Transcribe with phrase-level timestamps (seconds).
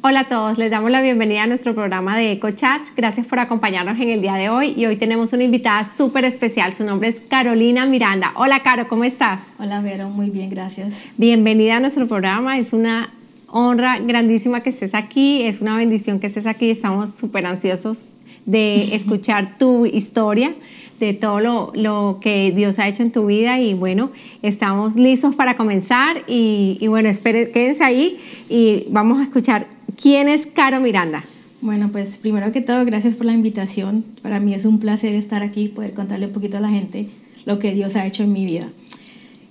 [0.00, 2.92] Hola a todos, les damos la bienvenida a nuestro programa de EcoChats.
[2.96, 6.72] Gracias por acompañarnos en el día de hoy y hoy tenemos una invitada súper especial.
[6.72, 8.30] Su nombre es Carolina Miranda.
[8.36, 9.40] Hola Caro, ¿cómo estás?
[9.58, 11.08] Hola Vero, muy bien, gracias.
[11.16, 12.58] Bienvenida a nuestro programa.
[12.58, 13.12] Es una
[13.48, 16.70] honra grandísima que estés aquí, es una bendición que estés aquí.
[16.70, 18.04] Estamos súper ansiosos
[18.46, 20.54] de escuchar tu historia
[21.00, 24.12] de todo lo, lo, que Dios ha hecho en tu vida y bueno,
[24.42, 30.28] estamos listos para comenzar y, y bueno, esperen, quédense ahí y vamos a escuchar ¿Quién
[30.28, 31.24] es Caro Miranda?
[31.60, 34.04] Bueno, pues primero que todo, gracias por la invitación.
[34.22, 37.08] Para mí es un placer estar aquí y poder contarle un poquito a la gente
[37.46, 38.70] lo que Dios ha hecho en mi vida.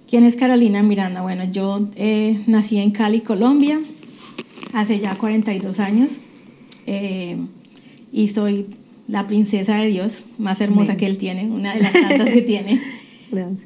[0.09, 1.21] ¿Quién es Carolina Miranda?
[1.21, 3.77] Bueno, yo eh, nací en Cali, Colombia,
[4.71, 6.21] hace ya 42 años
[6.85, 7.35] eh,
[8.13, 8.67] y soy
[9.09, 12.81] la princesa de Dios, más hermosa que él tiene, una de las tantas que tiene.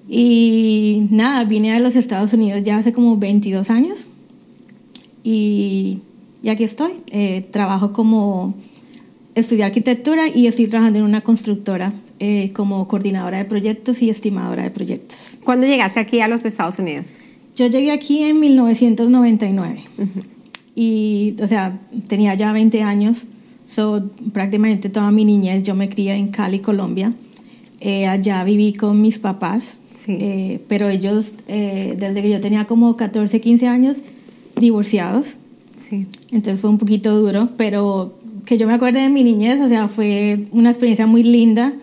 [0.09, 4.07] Y nada, vine a los Estados Unidos ya hace como 22 años
[5.23, 5.99] y
[6.43, 6.91] y aquí estoy.
[7.11, 8.55] Eh, trabajo como
[9.35, 14.63] estudié arquitectura y estoy trabajando en una constructora eh, como coordinadora de proyectos y estimadora
[14.63, 15.37] de proyectos.
[15.43, 17.09] ¿Cuándo llegaste aquí a los Estados Unidos?
[17.55, 19.79] Yo llegué aquí en 1999
[20.75, 23.25] y, o sea, tenía ya 20 años,
[23.65, 27.13] so, prácticamente toda mi niñez yo me crié en Cali, Colombia.
[27.81, 29.79] Eh, allá viví con mis papás,
[30.67, 33.97] pero ellos, desde que yo tenía como 14, 15 años,
[34.55, 35.37] divorciados.
[35.81, 36.05] Sí.
[36.31, 39.87] Entonces fue un poquito duro, pero que yo me acuerde de mi niñez, o sea,
[39.87, 41.73] fue una experiencia muy linda.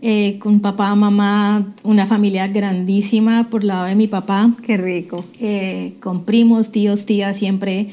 [0.00, 4.48] Eh, con papá, mamá, una familia grandísima por lado de mi papá.
[4.64, 5.24] Qué rico.
[5.40, 7.88] Eh, con primos, tíos, tías, siempre,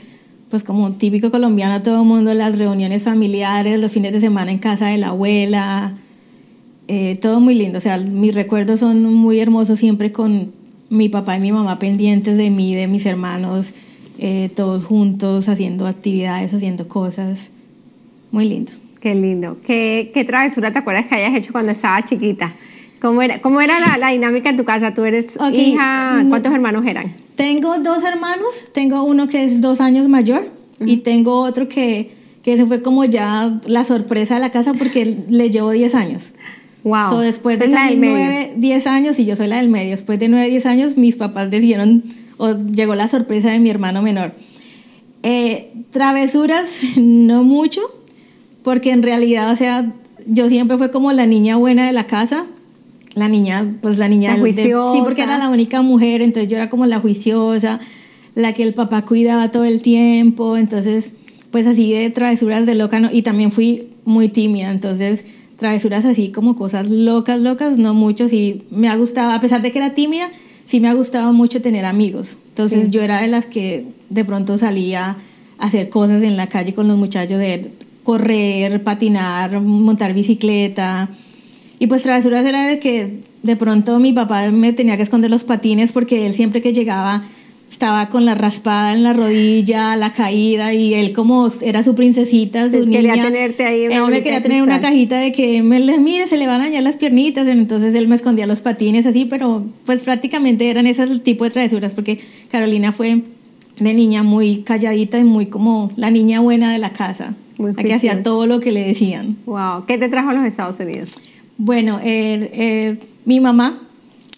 [0.50, 4.59] pues como típico colombiano, todo el mundo, las reuniones familiares, los fines de semana en
[4.59, 5.95] casa de la abuela,
[6.88, 7.80] eh, todo muy lindo.
[7.80, 10.52] O sea, mis recuerdos son muy hermosos siempre con
[10.89, 13.73] mi papá y mi mamá pendientes de mí, de mis hermanos.
[14.17, 17.52] Eh, todos juntos haciendo actividades, haciendo cosas.
[18.31, 18.71] Muy lindo.
[18.99, 19.58] Qué lindo.
[19.66, 22.53] ¿Qué, ¿Qué, travesura te acuerdas que hayas hecho cuando estabas chiquita?
[23.02, 24.93] ¿Cómo era, cómo era la, la dinámica en tu casa?
[24.93, 26.26] ¿Tú eres hija?
[26.30, 27.14] ¿Cuántos hermanos eran?
[27.36, 28.65] Tengo dos hermanos.
[28.73, 30.49] Tengo uno que es dos años mayor
[30.80, 32.11] y tengo otro que,
[32.42, 36.33] que se fue como ya la sorpresa de la casa porque le llevo 10 años.
[36.83, 37.09] Wow.
[37.09, 40.30] So, después de casi 9, 10 años, y yo soy la del medio, después de
[40.30, 42.03] 9, 10 años, mis papás decidieron
[42.37, 44.33] o llegó la sorpresa de mi hermano menor.
[45.23, 47.81] Eh, travesuras, no mucho,
[48.63, 49.93] porque en realidad, o sea,
[50.27, 52.45] yo siempre fue como la niña buena de la casa.
[53.15, 54.37] La niña, pues la niña...
[54.37, 54.91] juiciosa.
[54.93, 57.79] sí, porque era la única mujer, entonces yo era como la juiciosa,
[58.35, 61.13] la que el papá cuidaba todo el tiempo, entonces,
[61.49, 65.23] pues así de travesuras de loca, no, y también fui muy tímida, entonces
[65.55, 69.71] travesuras así como cosas locas, locas, no mucho, sí me ha gustado, a pesar de
[69.71, 70.29] que era tímida,
[70.65, 72.37] sí me ha gustado mucho tener amigos.
[72.49, 75.17] Entonces yo era de las que de pronto salía
[75.58, 77.71] a hacer cosas en la calle con los muchachos, de
[78.03, 81.09] correr, patinar, montar bicicleta.
[81.80, 85.43] Y pues travesuras era de que de pronto mi papá me tenía que esconder los
[85.43, 87.23] patines porque él siempre que llegaba
[87.70, 92.70] estaba con la raspada en la rodilla, la caída y él como era su princesita,
[92.70, 93.02] su niña.
[93.02, 96.48] Quería tenerte ahí Él me quería tener una cajita de que me mire, se le
[96.48, 100.70] van a dañar las piernitas, entonces él me escondía los patines así, pero pues prácticamente
[100.70, 103.21] eran ese tipo de travesuras porque Carolina fue
[103.80, 107.93] de niña muy calladita y muy como la niña buena de la casa, la que
[107.93, 109.37] hacía todo lo que le decían.
[109.45, 111.17] Wow, ¿qué te trajo a los Estados Unidos?
[111.58, 113.82] Bueno, eh, eh, mi mamá,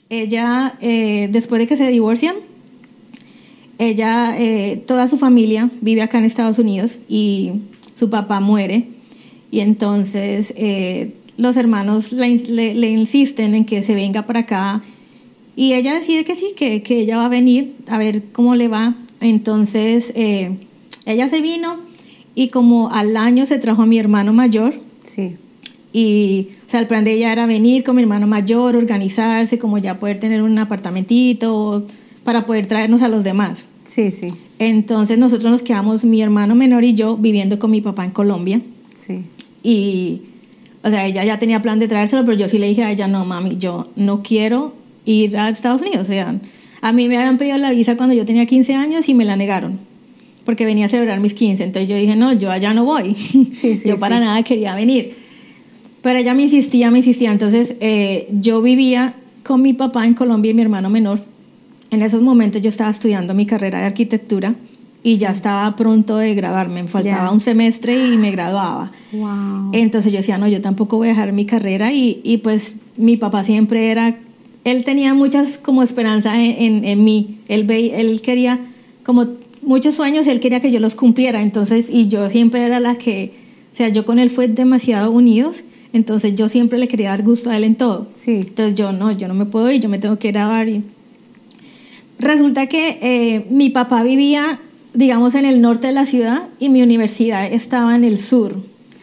[0.09, 2.35] ella eh, después de que se divorcian,
[3.79, 7.51] ella, eh, toda su familia vive acá en Estados Unidos y
[7.95, 8.88] su papá muere
[9.51, 14.81] y entonces eh, los hermanos le, insisten en que se venga para acá
[15.55, 18.67] y ella decide que sí, que, que ella va a venir a ver cómo le
[18.67, 18.95] va.
[19.21, 20.55] Entonces eh,
[21.05, 21.77] ella se vino
[22.35, 24.79] y como al año se trajo a mi hermano mayor.
[25.03, 25.35] Sí.
[25.91, 29.79] Y o sea, el plan de ella era venir con mi hermano mayor, organizarse, como
[29.79, 31.88] ya poder tener un apartamentito
[32.27, 33.67] para poder traernos a los demás.
[33.85, 34.27] Sí, sí.
[34.59, 38.59] Entonces nosotros nos quedamos, mi hermano menor y yo, viviendo con mi papá en Colombia.
[38.94, 39.21] Sí.
[39.63, 40.24] Y,
[40.83, 43.07] o sea, ella ya tenía plan de traérselo, pero yo sí le dije a ella,
[43.07, 44.75] no, mami, yo no quiero
[45.06, 46.01] ir a Estados Unidos.
[46.01, 46.38] O sea,
[46.81, 49.38] a mí me habían pedido la visa cuando yo tenía 15 años y me la
[49.38, 49.79] negaron,
[50.44, 51.63] porque venía a celebrar mis 15.
[51.63, 53.15] Entonces yo dije, no, yo allá no voy.
[53.15, 55.15] Sí, sí, yo para nada quería venir.
[56.01, 57.31] Pero ella me insistía, me insistía.
[57.31, 59.15] Entonces eh, yo vivía
[59.45, 61.21] con mi papá en Colombia y mi hermano menor
[61.97, 64.55] en esos momentos yo estaba estudiando mi carrera de arquitectura
[65.01, 68.91] y ya estaba pronto de graduarme, me faltaba un semestre y me graduaba.
[69.13, 69.71] Wow.
[69.73, 73.17] Entonces yo decía, no, yo tampoco voy a dejar mi carrera y, y pues mi
[73.17, 74.15] papá siempre era,
[74.63, 78.59] él tenía muchas como esperanza en, en, mí, él, ve, él quería
[79.03, 79.25] como
[79.63, 83.33] muchos sueños, él quería que yo los cumpliera, entonces, y yo siempre era la que,
[83.73, 87.50] o sea, yo con él fue demasiado unidos, entonces yo siempre le quería dar gusto
[87.50, 88.07] a él en todo.
[88.15, 88.39] Sí.
[88.41, 90.67] Entonces yo no, yo no me puedo ir, yo me tengo que grabar.
[90.67, 90.83] Y...
[92.19, 94.59] Resulta que eh, mi papá vivía,
[94.93, 98.57] digamos, en el norte de la ciudad y mi universidad estaba en el sur.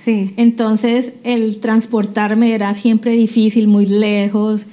[0.04, 0.32] Sí.
[0.36, 4.66] Entonces el transportarme era siempre difícil, muy lejos.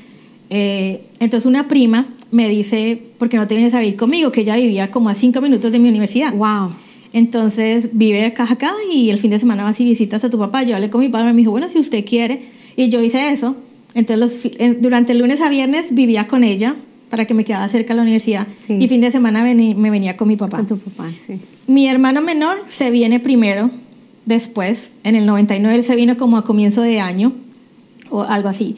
[0.49, 4.31] Eh, entonces una prima me dice, ¿por qué no te vienes a vivir conmigo?
[4.31, 6.33] Que ella vivía como a cinco minutos de mi universidad.
[6.33, 6.71] Wow.
[7.13, 10.63] Entonces vive acá, acá y el fin de semana vas y visitas a tu papá.
[10.63, 12.41] Yo hablé con mi padre y me dijo, bueno, si usted quiere.
[12.75, 13.55] Y yo hice eso.
[13.93, 16.75] Entonces los eh, durante el lunes a viernes vivía con ella
[17.11, 18.47] para que me quedaba cerca de la universidad.
[18.65, 18.77] Sí.
[18.79, 20.57] Y fin de semana vení- me venía con mi papá.
[20.57, 21.39] Con tu papá, sí.
[21.67, 23.69] Mi hermano menor se viene primero,
[24.25, 27.33] después, en el 99 él se vino como a comienzo de año
[28.09, 28.75] o algo así.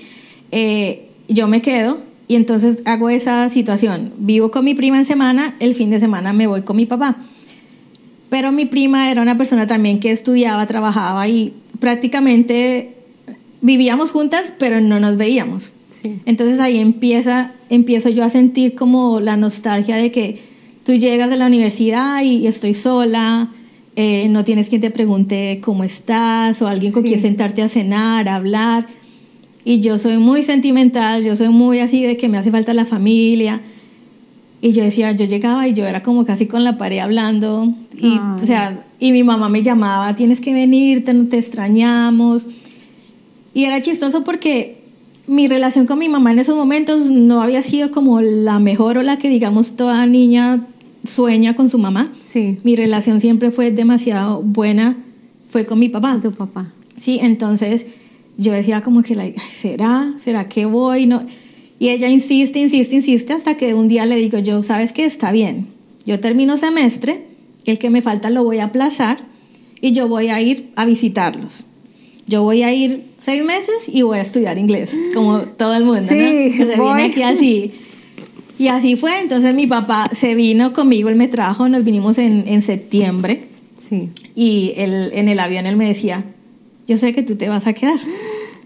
[0.52, 1.98] Eh, yo me quedo
[2.28, 4.12] y entonces hago esa situación.
[4.18, 7.16] Vivo con mi prima en semana, el fin de semana me voy con mi papá.
[8.30, 12.96] Pero mi prima era una persona también que estudiaba, trabajaba y prácticamente
[13.62, 15.72] vivíamos juntas, pero no nos veíamos.
[16.04, 16.20] Sí.
[16.26, 20.38] Entonces ahí empieza, empiezo yo a sentir como la nostalgia de que
[20.86, 23.50] tú llegas a la universidad y estoy sola,
[23.96, 27.10] eh, no tienes quien te pregunte cómo estás o alguien con Sí.
[27.10, 28.86] quien sentarte a cenar, a hablar.
[29.66, 32.86] Y yo soy muy sentimental, yo soy muy así de que me hace falta la
[32.86, 33.62] familia.
[34.62, 37.74] Y yo decía, yo llegaba y yo era como casi con la pared hablando.
[37.98, 38.20] Y, Ay.
[38.42, 42.46] o sea, y mi mamá me llamaba, tienes que venir, te, te extrañamos.
[43.54, 44.83] Y era chistoso porque
[45.28, 49.04] mi relación con mi mamá en esos momentos no había sido como la mejor o
[49.04, 50.68] la que, digamos, toda niña
[51.06, 52.12] sueña con su mamá.
[52.22, 52.58] Sí.
[52.64, 54.98] Mi relación siempre fue demasiado buena,
[55.50, 56.20] fue con mi papá.
[56.22, 56.74] Tu papá.
[57.00, 57.86] Sí, entonces
[58.38, 60.14] yo decía como que, like, "Ay, ¿será?
[60.24, 61.06] ¿Será que voy?
[61.06, 61.22] No.
[61.80, 65.06] Y ella insiste, insiste, insiste hasta que un día le digo yo, ¿sabes qué?
[65.06, 65.68] Está bien.
[66.06, 67.28] Yo termino semestre,
[67.66, 69.18] el que me falta lo voy a aplazar
[69.82, 71.66] y yo voy a ir a visitarlos.
[72.28, 76.02] Yo voy a ir seis meses y voy a estudiar inglés, como todo el mundo,
[76.08, 76.58] Sí, ¿no?
[76.58, 76.96] Que se voy.
[76.96, 77.72] viene aquí así.
[78.60, 82.44] Y así fue, entonces mi papá se vino conmigo, él me trajo, nos vinimos en,
[82.48, 83.48] en septiembre.
[83.78, 84.10] Sí.
[84.36, 86.24] Y él, en el avión él me decía,
[86.88, 88.00] yo sé que tú te vas a quedar.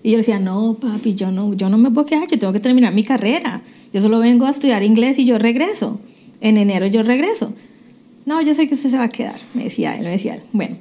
[0.04, 2.54] Y yo le decía, no, papi, yo no, yo no me puedo quedar, yo tengo
[2.54, 3.62] que terminar mi carrera.
[3.94, 6.00] Yo solo vengo a estudiar inglés y yo regreso.
[6.42, 7.52] En enero yo regreso.
[8.26, 10.42] No, yo sé que usted se va a quedar, me decía él, me decía él.
[10.52, 10.76] Bueno,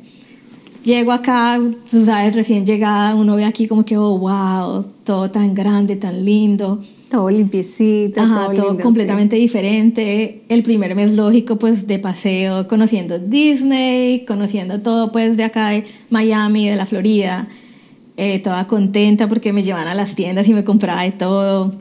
[0.87, 1.61] llego acá,
[1.91, 6.25] tú sabes, recién llegada, uno ve aquí como que, oh, wow, todo tan grande, tan
[6.25, 6.81] lindo.
[7.11, 8.21] Todo limpiecito.
[8.21, 10.45] Ajá, todo, todo lindo, completamente diferente.
[10.49, 15.85] El primer mes lógico, pues de paseo, conociendo Disney, conociendo todo, pues de acá de
[16.11, 17.47] Miami, de la Florida.
[18.17, 21.75] Eh, toda contenta porque me llevan a las tiendas y me compraba de todo.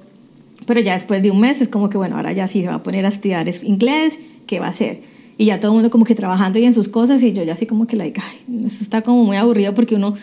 [0.66, 2.76] Pero ya después de un mes es como que, bueno, ahora ya sí se va
[2.76, 5.02] a poner a estudiar es- inglés, ¿qué va a hacer?
[5.38, 7.54] Y ya todo el mundo como que trabajando y en sus cosas y yo ya
[7.54, 10.14] así como que, like, ay, eso está como muy aburrido porque uno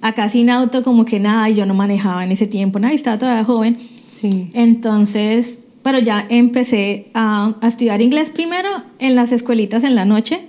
[0.00, 3.18] acá sin auto como que nada y yo no manejaba en ese tiempo, nada, estaba
[3.18, 3.76] todavía joven.
[4.08, 4.48] Sí.
[4.54, 8.68] Entonces, pero ya empecé a, a estudiar inglés primero
[8.98, 10.40] en las escuelitas en la noche,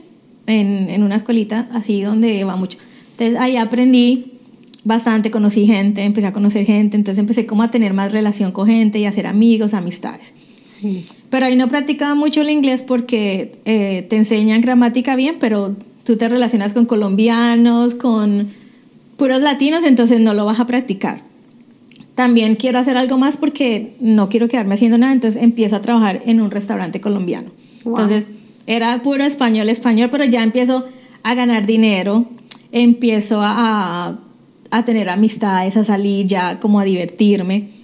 [0.45, 2.77] en, en una escuelita así donde va mucho.
[3.11, 4.37] Entonces ahí aprendí
[4.83, 8.67] bastante, conocí gente, empecé a conocer gente, entonces empecé como a tener más relación con
[8.67, 10.33] gente y a hacer amigos, amistades.
[10.79, 11.03] Sí.
[11.29, 16.17] Pero ahí no practicaba mucho el inglés porque eh, te enseñan gramática bien, pero tú
[16.17, 18.47] te relacionas con colombianos, con
[19.17, 21.21] puros latinos, entonces no lo vas a practicar.
[22.15, 26.21] También quiero hacer algo más porque no quiero quedarme haciendo nada, entonces empiezo a trabajar
[26.25, 27.49] en un restaurante colombiano.
[27.83, 27.95] Wow.
[27.95, 28.29] Entonces
[28.65, 30.83] era puro español, español, pero ya empiezo
[31.23, 32.25] a ganar dinero,
[32.71, 34.19] empiezo a,
[34.71, 37.76] a tener amistades, a salir ya como a divertirme.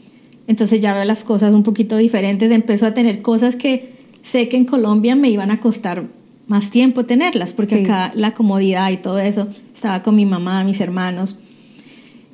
[0.47, 4.57] Entonces ya veo las cosas un poquito diferentes, empiezo a tener cosas que sé que
[4.57, 6.03] en Colombia me iban a costar
[6.47, 7.83] más tiempo tenerlas, porque Sí.
[7.83, 11.37] acá la comodidad y todo eso, estaba con mi mamá, mis hermanos.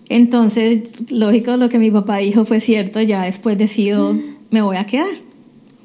[0.10, 4.18] Entonces, lógico, lo que mi papá dijo fue cierto, ya después decido,
[4.50, 5.13] me voy a quedar.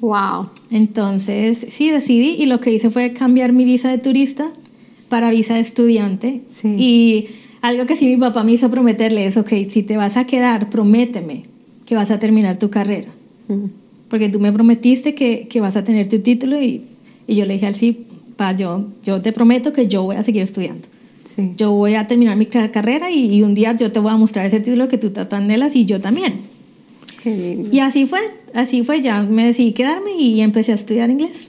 [0.01, 0.49] Wow.
[0.71, 4.51] Entonces, sí, decidí y lo que hice fue cambiar mi visa de turista
[5.11, 6.43] para visa de estudiante.
[6.61, 6.75] Sí.
[6.79, 7.27] Y
[7.61, 10.71] algo que sí mi papá me hizo prometerle es, ok, si te vas a quedar,
[10.71, 11.45] prométeme
[11.87, 13.11] que vas a terminar tu carrera.
[13.49, 13.67] Mm.
[14.09, 16.83] Porque tú me prometiste que, que vas a tener tu título y,
[17.27, 20.23] y yo le dije al sí, pa, yo, yo te prometo que yo voy a
[20.23, 20.87] seguir estudiando.
[21.35, 21.53] Sí.
[21.57, 24.17] Yo voy a terminar mi ca- carrera y, y un día yo te voy a
[24.17, 26.35] mostrar ese título que tú tanto anhelas y yo también.
[27.23, 27.71] Qué lindo.
[27.73, 28.21] Y así fue,
[28.55, 31.49] así fue, ya me decidí quedarme y empecé a estudiar inglés.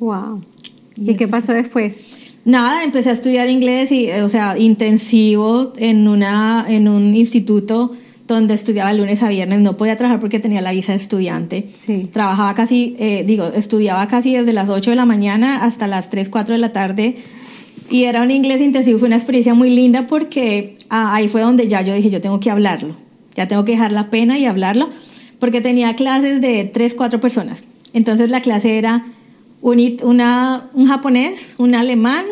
[0.00, 0.40] Wow.
[0.96, 1.98] Y ¿Y, qué pasó después?
[2.44, 7.92] Nada, empecé a estudiar inglés y, o sea, intensivo en, una, en un instituto
[8.26, 11.68] donde estudiaba lunes a viernes, no podía trabajar porque tenía la visa de estudiante.
[11.84, 12.08] Sí.
[12.10, 16.30] Trabajaba casi, eh, digo, estudiaba casi desde las 8 de la mañana hasta las 3,
[16.30, 17.16] 4 de la tarde.
[17.90, 21.68] Y era un inglés intensivo, fue una experiencia muy linda porque ah, ahí fue donde
[21.68, 22.94] ya yo dije, yo tengo que hablarlo,
[23.34, 24.88] ya tengo que dejar la pena y hablarlo,
[25.38, 27.64] porque tenía clases de 3, 4 personas.
[27.92, 29.04] Entonces la clase era
[29.60, 32.24] un, una, un japonés, un alemán,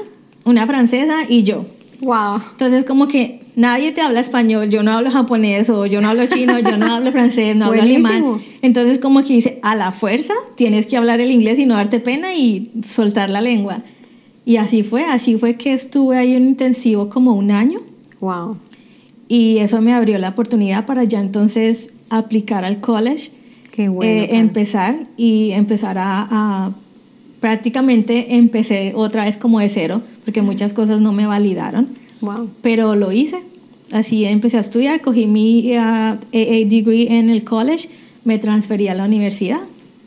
[0.44, 1.66] una francesa y yo.
[2.00, 2.42] Wow.
[2.52, 6.26] Entonces como que nadie te habla español, yo no hablo japonés o yo no hablo
[6.26, 8.08] chino, yo no hablo francés, no hablo Buenísimo.
[8.08, 8.40] alemán.
[8.62, 12.00] Entonces como que dice, a la fuerza tienes que hablar el inglés y no darte
[12.00, 13.82] pena y soltar la lengua.
[14.44, 17.78] Y así fue, así fue que estuve ahí en intensivo como un año
[18.20, 18.56] Wow.
[19.28, 23.30] y eso me abrió la oportunidad para ya entonces aplicar al college,
[23.72, 24.10] Qué bueno.
[24.10, 26.72] eh, empezar y empezar a, a-
[27.40, 31.88] prácticamente empecé otra vez como de cero porque muchas cosas no me validaron
[32.22, 32.48] Wow.
[32.62, 33.42] pero lo hice.
[33.90, 36.16] Así empecé a estudiar, cogí mi uh, AA
[36.66, 37.88] degree en el college,
[38.24, 39.60] me transferí a la universidad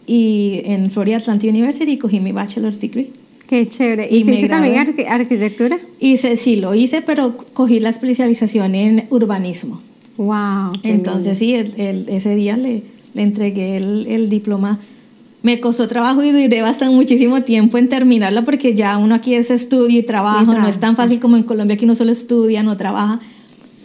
[0.07, 3.11] y en Florida Atlantic University cogí mi bachelor's degree.
[3.47, 4.07] Qué chévere.
[4.09, 5.79] Y ¿Y hiciste también arqui- arquitectura?
[5.99, 9.81] Hice, sí, lo hice, pero cogí la especialización en urbanismo.
[10.17, 10.71] Wow.
[10.81, 12.81] Entonces sí, el- el- ese día le,
[13.13, 14.79] le entregué el, el diploma.
[15.45, 19.51] Me costó trabajo y duré bastante muchísimo tiempo en terminarlo porque ya uno aquí es
[19.51, 22.63] estudio y trabajo, Y no es tan fácil como en Colombia que uno solo estudia,
[22.63, 23.19] no trabaja.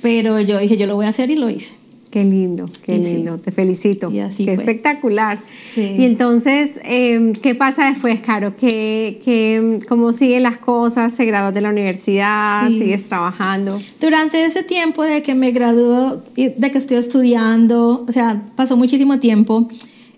[0.01, 1.75] Pero yo dije, yo lo voy a hacer y lo hice.
[2.11, 3.15] Qué lindo, qué Y sí.
[3.17, 3.37] lindo.
[3.37, 4.11] Te felicito.
[4.11, 4.65] Y así qué fue.
[4.65, 5.39] espectacular.
[5.63, 5.97] Sí.
[5.99, 8.57] Y entonces, eh, ¿qué pasa después, Caro?
[8.57, 11.13] ¿Qué, qué, ¿Cómo siguen las cosas?
[11.13, 12.69] ¿Se graduó de la universidad?
[12.69, 12.79] Sí.
[12.79, 13.79] ¿Sigues trabajando?
[14.01, 19.19] Durante ese tiempo de que me graduó, de que estoy estudiando, o sea, pasó muchísimo
[19.21, 19.69] tiempo,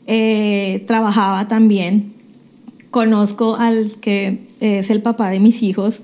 [0.06, 2.12] eh, trabajaba también,
[2.90, 6.02] conozco al que es el papá de mis hijos,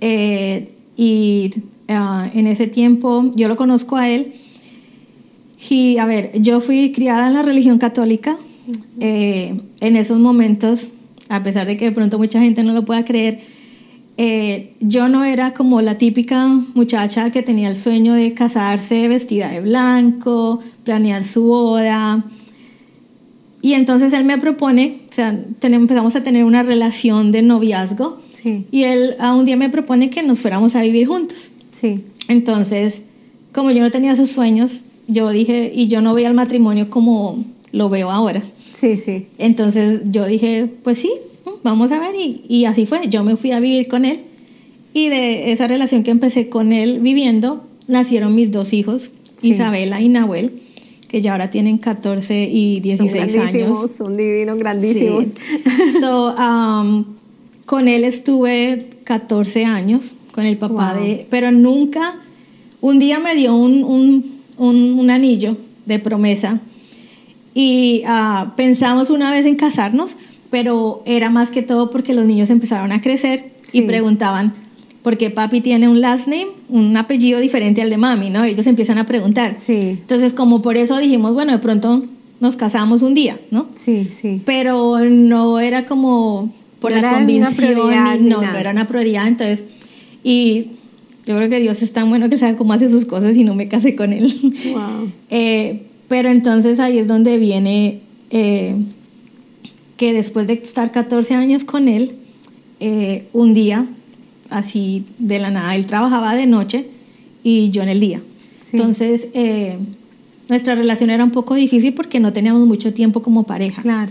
[0.00, 1.50] eh, y
[1.88, 4.32] ah, en ese tiempo yo lo conozco a él,
[5.70, 8.36] y a ver, yo fui criada en la religión católica,
[9.00, 10.90] eh, en esos momentos,
[11.28, 13.40] a pesar de que de pronto mucha gente no lo pueda creer,
[14.20, 19.48] eh, yo no era como la típica muchacha que tenía el sueño de casarse vestida
[19.48, 22.24] de blanco, planear su boda.
[23.60, 28.18] Y entonces él me propone, o sea, ten- empezamos a tener una relación de noviazgo
[28.40, 31.50] Sí, y él a un día me propone que nos fuéramos a vivir juntos.
[31.72, 32.00] sí.
[32.28, 33.02] Entonces,
[33.52, 37.42] como yo no tenía esos sueños, yo dije, y yo no veía el matrimonio como
[37.72, 38.42] lo veo ahora.
[38.78, 39.26] Sí, sí.
[39.38, 41.10] Entonces yo dije, pues sí,
[41.64, 42.14] vamos a ver.
[42.14, 43.00] Y, y así fue.
[43.08, 44.20] Yo me fui a vivir con él.
[44.92, 49.50] Y de esa relación que empecé con él viviendo, nacieron mis dos hijos, Sí.
[49.50, 50.52] Isabela y Nahuel,
[51.08, 53.90] que ya ahora tienen 14 y 16 son años.
[53.96, 55.24] Son divinos, grandísimos.
[55.24, 55.98] Sí.
[56.00, 57.04] So, um,
[57.64, 61.02] con él estuve 14 años, con el papá Wow.
[61.02, 61.26] de...
[61.30, 62.14] Pero nunca,
[62.80, 66.60] un día me dio un, un, un- un anillo de promesa
[67.54, 70.16] y ah, pensamos una vez en casarnos,
[70.50, 73.78] pero era más que todo porque los niños empezaron a crecer Sí.
[73.78, 74.54] y preguntaban,
[75.02, 78.30] ¿por qué papi tiene un last name, un apellido diferente al de mami?
[78.30, 78.44] ¿no?
[78.44, 79.56] Ellos empiezan a preguntar.
[79.58, 82.04] Sí, Entonces, como por eso dijimos, bueno, de pronto
[82.40, 83.66] nos casamos un día, ¿no?
[83.74, 84.40] sí, sí.
[84.44, 88.52] pero no era como por No la convicción, ni- ni no, nada.
[88.52, 89.64] no era una prioridad, entonces,
[90.22, 90.68] y
[91.26, 93.54] yo creo que Dios es tan bueno que sabe cómo hace sus cosas y no
[93.54, 94.32] me casé con él.
[94.72, 95.12] Wow.
[95.30, 98.00] Eh, pero entonces ahí es donde viene
[98.30, 98.76] eh,
[99.96, 102.12] que después de estar 14 años con él,
[102.80, 103.84] eh, un día,
[104.50, 106.86] así de la nada, él trabajaba de noche
[107.42, 108.20] y yo en el día.
[108.60, 108.76] Sí.
[108.76, 109.78] Entonces, eh,
[110.48, 113.82] nuestra relación era un poco difícil porque no teníamos mucho tiempo como pareja.
[113.82, 114.10] Claro.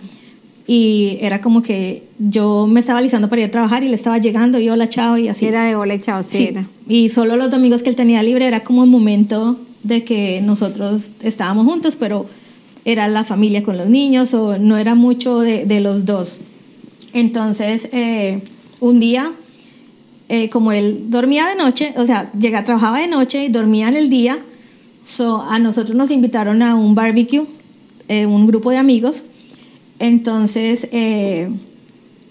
[0.69, 4.17] Y era como que yo me estaba alisando para ir a trabajar y le estaba
[4.17, 5.45] llegando y hola, chao y así.
[5.45, 6.43] Era de hola chao, sí, Sí.
[6.47, 6.67] era.
[6.89, 11.11] Y solo los domingos que él tenía libre era como el momento de que nosotros
[11.21, 12.25] estábamos juntos, pero
[12.83, 16.39] era la familia con los niños o no era mucho de, de los dos.
[17.13, 18.41] Entonces, eh,
[18.79, 19.31] un día,
[20.29, 23.95] eh, como él dormía de noche, o sea, llega, trabajaba de noche y dormía en
[23.95, 24.37] el día,
[25.03, 27.45] so, a nosotros nos invitaron a un barbecue,
[28.07, 29.23] eh, un grupo de amigos.
[29.99, 31.49] Entonces, eh,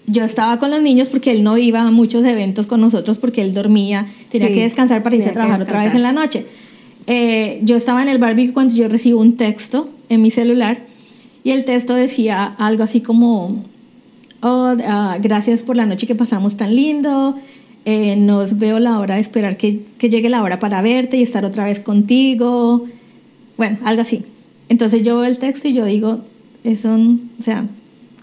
[0.05, 3.41] yo estaba con los niños porque él no iba a muchos eventos con nosotros porque
[3.41, 6.45] él dormía, tenía Sí, que descansar para irse a trabajar otra vez en la noche.
[7.07, 10.79] Eh, yo estaba en el barbecue cuando yo recibo un texto en mi celular
[11.43, 13.63] y el texto decía algo así como,
[14.41, 17.35] oh, ah, gracias por la noche que pasamos tan lindo,
[17.89, 21.45] eh, nos veo la hora de esperar que, llegue la hora para verte y estar
[21.45, 22.83] otra vez contigo,
[23.55, 24.25] bueno, algo así.
[24.67, 26.19] Entonces yo veo el texto y yo digo,
[26.65, 27.65] eso, o sea,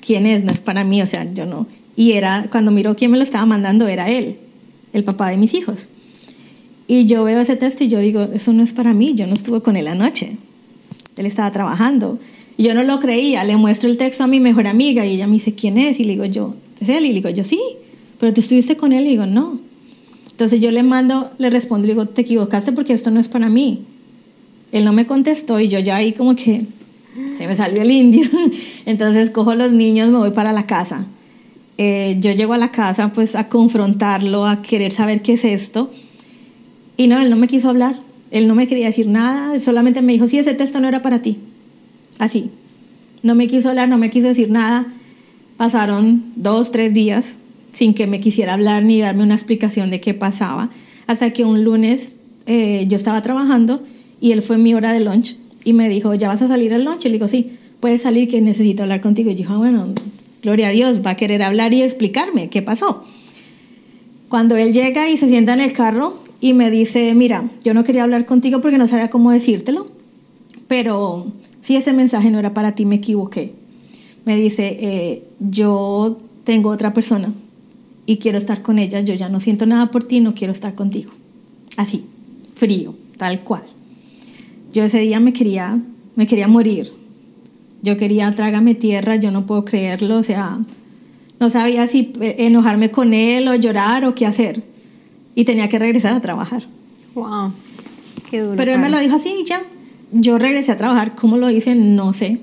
[0.05, 0.45] ¿quién es?
[0.45, 1.67] No es para mí, o sea, yo no.
[1.97, 4.37] Y era, cuando miro quién me lo estaba mandando, era él,
[4.93, 5.89] el papá de mis hijos.
[6.87, 9.33] Y yo veo ese texto y yo digo, eso no es para mí, yo no
[9.33, 10.37] estuve con él anoche.
[11.17, 12.19] Él estaba trabajando.
[12.59, 15.27] Y yo no lo creía, le muestro el texto a mi mejor amiga y ella
[15.27, 16.01] me dice, ¿quién es?
[16.01, 17.07] Y le digo yo, ¿es él?
[17.07, 17.59] Y le digo yo, sí,
[18.25, 19.61] pero tú estuviste con él y digo, no.
[20.31, 23.51] Entonces yo le mando, le respondo le digo, te equivocaste porque esto no es para
[23.51, 23.85] mí.
[24.73, 26.65] Él no me contestó y yo ya ahí como que
[27.37, 28.23] se me salió el indio.
[28.87, 31.07] Entonces cojo los niños, me voy para la casa.
[31.77, 35.91] Eh, yo llego a la casa pues a confrontarlo, a querer saber qué es esto.
[36.97, 37.99] Y no, él no me quiso hablar,
[38.31, 41.03] él no me quería decir nada, él solamente me dijo, sí, ese texto no era
[41.03, 41.37] para ti.
[42.19, 42.49] Así.
[43.23, 44.87] No me quiso hablar, no me quiso decir nada.
[45.59, 47.37] Pasaron dos, tres días
[47.75, 50.71] sin que me quisiera hablar ni darme una explicación de qué pasaba.
[51.07, 52.17] Hasta que un lunes
[52.47, 53.83] eh, yo estaba trabajando
[54.21, 56.85] y él fue mi hora de lunch y me dijo, ¿ya vas a salir al
[56.85, 57.05] lunch?
[57.05, 57.51] Y le digo, sí,
[57.81, 59.31] puedes salir que necesito hablar contigo.
[59.31, 59.89] Y yo ah, bueno,
[60.43, 63.05] gloria a Dios, va a querer hablar y explicarme qué pasó.
[64.29, 67.83] Cuando él llega y se sienta en el carro y me dice, mira, yo no
[67.83, 69.89] quería hablar contigo porque no sabía cómo decírtelo,
[70.69, 73.53] pero si ese mensaje no era para ti, me equivoqué.
[74.25, 77.35] Me dice, eh, yo tengo otra persona
[78.07, 80.75] y quiero estar con ella, yo ya no siento nada por ti, no quiero estar
[80.75, 81.13] contigo.
[81.77, 82.05] Así,
[82.55, 83.63] frío, tal cual.
[84.73, 85.81] Yo ese día me quería,
[86.15, 86.93] me quería morir.
[87.83, 90.59] Yo quería trágame tierra, yo no puedo creerlo, o sea,
[91.41, 94.63] no sabía si enojarme con él o llorar o qué hacer.
[95.35, 96.65] Y tenía que regresar a trabajar.
[97.15, 97.53] Wow,
[98.31, 98.57] qué duro.
[98.57, 99.61] Pero él me lo dijo así y ya.
[100.13, 101.75] Yo regresé a trabajar, ¿cómo lo hice?
[101.75, 102.41] No sé.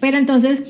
[0.00, 0.62] Pero entonces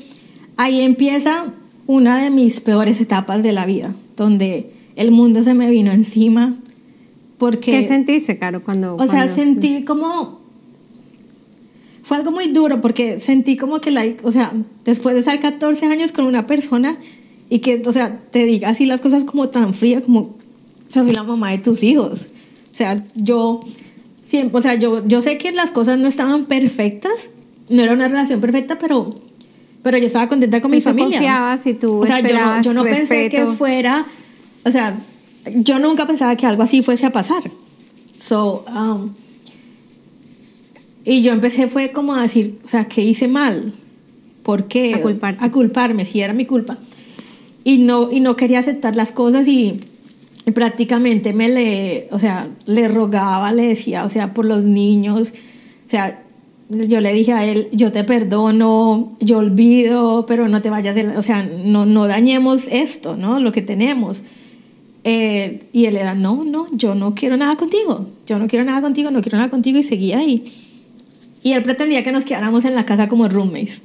[0.57, 1.53] ahí empieza
[1.89, 6.55] una de mis peores etapas de la vida, donde el mundo se me vino encima.
[7.39, 8.93] Porque, ¿Qué sentiste, Caro, cuando...
[8.93, 10.39] O sea, sentí como...
[12.03, 14.53] Fue algo muy duro porque sentí como que, like, o sea,
[14.85, 16.95] después de estar 14 años con una persona
[17.49, 20.35] y que, o sea, te diga así las cosas como tan fría, como, o
[20.89, 22.27] sea, soy la mamá de tus hijos.
[22.71, 23.61] O sea, yo
[24.23, 27.31] siempre, o sea, yo, yo sé que las cosas no estaban perfectas,
[27.67, 29.27] no era una relación perfecta, pero
[29.81, 31.17] pero yo estaba contenta con mi familia.
[31.17, 34.05] confiabas y tú O sea, yo no, yo no pensé que fuera,
[34.65, 34.97] o sea,
[35.55, 37.43] yo nunca pensaba que algo así fuese a pasar.
[38.17, 39.13] So, um,
[41.05, 43.73] y yo empecé fue como a decir, o sea, ¿qué hice mal?
[44.43, 44.95] ¿Por qué?
[44.95, 45.43] A culparte.
[45.43, 46.77] A culparme, si era mi culpa.
[47.63, 49.79] Y no, y no quería aceptar las cosas y,
[50.45, 55.33] y prácticamente me le, o sea, le rogaba, le decía, o sea, por los niños,
[55.85, 56.23] o sea,
[56.69, 61.23] yo le dije a él, yo te perdono, yo olvido, pero no te vayas, o
[61.23, 63.39] sea, no, no dañemos esto, ¿no?
[63.39, 64.23] Lo que tenemos.
[65.03, 68.81] Eh, y él era, no, no, yo no quiero nada contigo, yo no quiero nada
[68.81, 70.43] contigo, no quiero nada contigo, y seguía ahí.
[71.41, 73.81] Y él pretendía que nos quedáramos en la casa como roommates.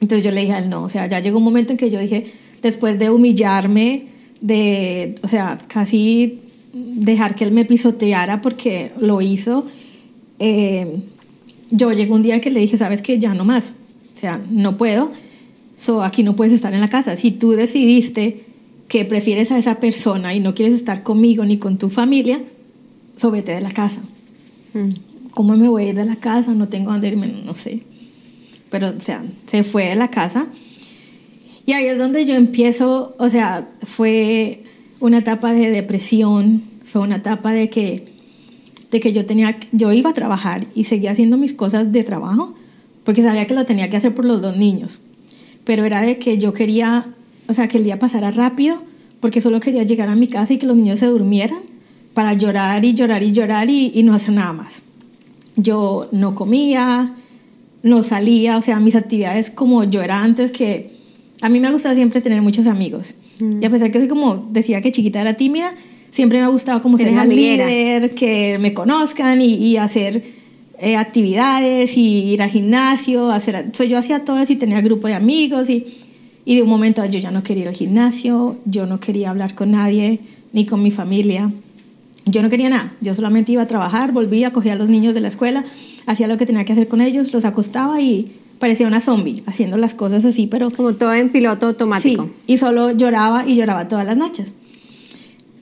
[0.00, 1.90] Entonces yo le dije a él, no, o sea, ya llegó un momento en que
[1.90, 2.24] yo dije,
[2.60, 4.08] después de humillarme,
[4.42, 6.40] de, o sea, casi
[6.74, 9.64] dejar que él me pisoteara porque lo hizo,
[10.38, 10.98] eh,
[11.74, 13.74] yo llegó un día que le dije, sabes que ya no más,
[14.14, 15.10] o sea, no puedo,
[15.76, 17.16] so aquí no puedes estar en la casa.
[17.16, 18.44] Si tú decidiste
[18.88, 22.42] que prefieres a esa persona y no quieres estar conmigo ni con tu familia,
[23.16, 24.02] so vete de la casa.
[24.72, 24.90] Mm.
[25.32, 26.54] ¿Cómo me voy a ir de la casa?
[26.54, 27.82] No tengo dónde irme, no sé.
[28.70, 30.46] Pero, o sea, se fue de la casa.
[31.66, 34.62] Y ahí es donde yo empiezo, o sea, fue
[35.00, 38.13] una etapa de depresión, fue una etapa de que
[38.94, 42.54] de que yo tenía, yo iba a trabajar y seguía haciendo mis cosas de trabajo,
[43.02, 45.00] porque sabía que lo tenía que hacer por los dos niños.
[45.64, 47.04] Pero era de que yo quería,
[47.48, 48.80] o sea, que el día pasara rápido,
[49.18, 51.58] porque solo quería llegar a mi casa y que los niños se durmieran
[52.14, 54.84] para llorar y llorar y llorar y, y no hacer nada más.
[55.56, 57.12] Yo no comía,
[57.82, 60.92] no salía, o sea, mis actividades como yo era antes, que
[61.40, 63.16] a mí me gustaba siempre tener muchos amigos.
[63.40, 63.60] Mm.
[63.60, 65.74] Y a pesar que soy como decía que chiquita era tímida,
[66.14, 70.22] siempre me ha gustado como ser la líder, que me conozcan y, hacer
[70.78, 75.08] eh, actividades y ir al gimnasio, hacer, so, yo hacía todo eso y tenía grupo
[75.08, 75.84] de amigos y,
[76.44, 79.56] y de un momento yo ya no quería ir al gimnasio, yo no quería hablar
[79.56, 80.20] con nadie,
[80.52, 81.50] ni con mi familia.
[82.26, 85.20] Yo no quería nada, yo solamente iba a trabajar, volvía, cogía a los niños de
[85.20, 85.64] la escuela,
[86.06, 89.76] hacía lo que tenía que hacer con ellos, los acostaba y parecía una zombie haciendo
[89.78, 90.70] las cosas así, pero...
[90.70, 92.22] Como todo en piloto automático.
[92.22, 94.54] Sí, y solo lloraba y lloraba todas las noches.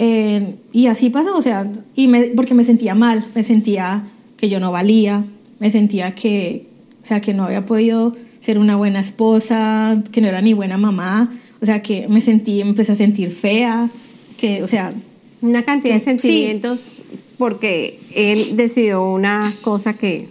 [0.04, 4.02] Eh, y así pasó, o sea, y me, porque me sentía mal, me sentía
[4.36, 5.24] que yo no valía,
[5.60, 6.66] me sentía que,
[7.00, 10.76] o sea, que no había podido ser una buena esposa, que no era ni buena
[10.76, 13.88] mamá, o sea, que me sentí, empecé a sentir fea,
[14.36, 14.92] que, o sea...
[15.40, 17.02] Una cantidad de sentimientos
[17.38, 20.26] porque él decidió una cosa que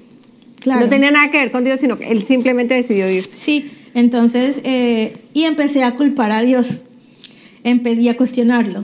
[0.65, 3.31] no tenía nada que ver con Dios, sino que él simplemente decidió irse.
[3.33, 6.81] Sí, entonces, eh, y empecé a culpar a Dios,
[7.63, 8.83] empecé a cuestionarlo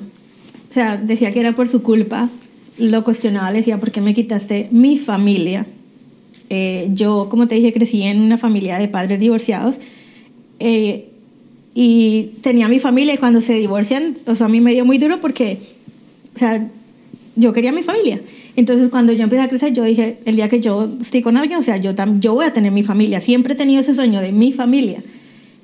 [0.69, 2.29] o sea, decía que era por su culpa,
[2.77, 5.65] lo cuestionaba, le decía, ¿por qué me quitaste mi familia?
[6.49, 9.79] Eh, yo, como te dije, crecí en una familia de padres divorciados
[10.59, 11.09] eh,
[11.73, 14.97] y tenía mi familia y cuando se divorcian, o sea, a mí me dio muy
[14.97, 15.59] duro porque,
[16.35, 16.69] o sea,
[17.35, 18.19] yo quería mi familia.
[18.55, 21.59] Entonces, cuando yo empecé a crecer, yo dije, el día que yo estoy con alguien,
[21.59, 23.21] o sea, yo, yo voy a tener mi familia.
[23.21, 25.03] Siempre he tenido ese sueño de mi familia.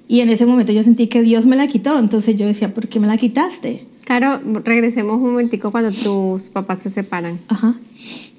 [0.07, 1.97] Y en ese momento yo sentí que Dios me la quitó.
[1.97, 3.83] Entonces yo decía, ¿por qué me la quitaste?
[4.05, 7.39] Claro, regresemos un momentico cuando tus papás se separan.
[7.47, 7.75] Ajá.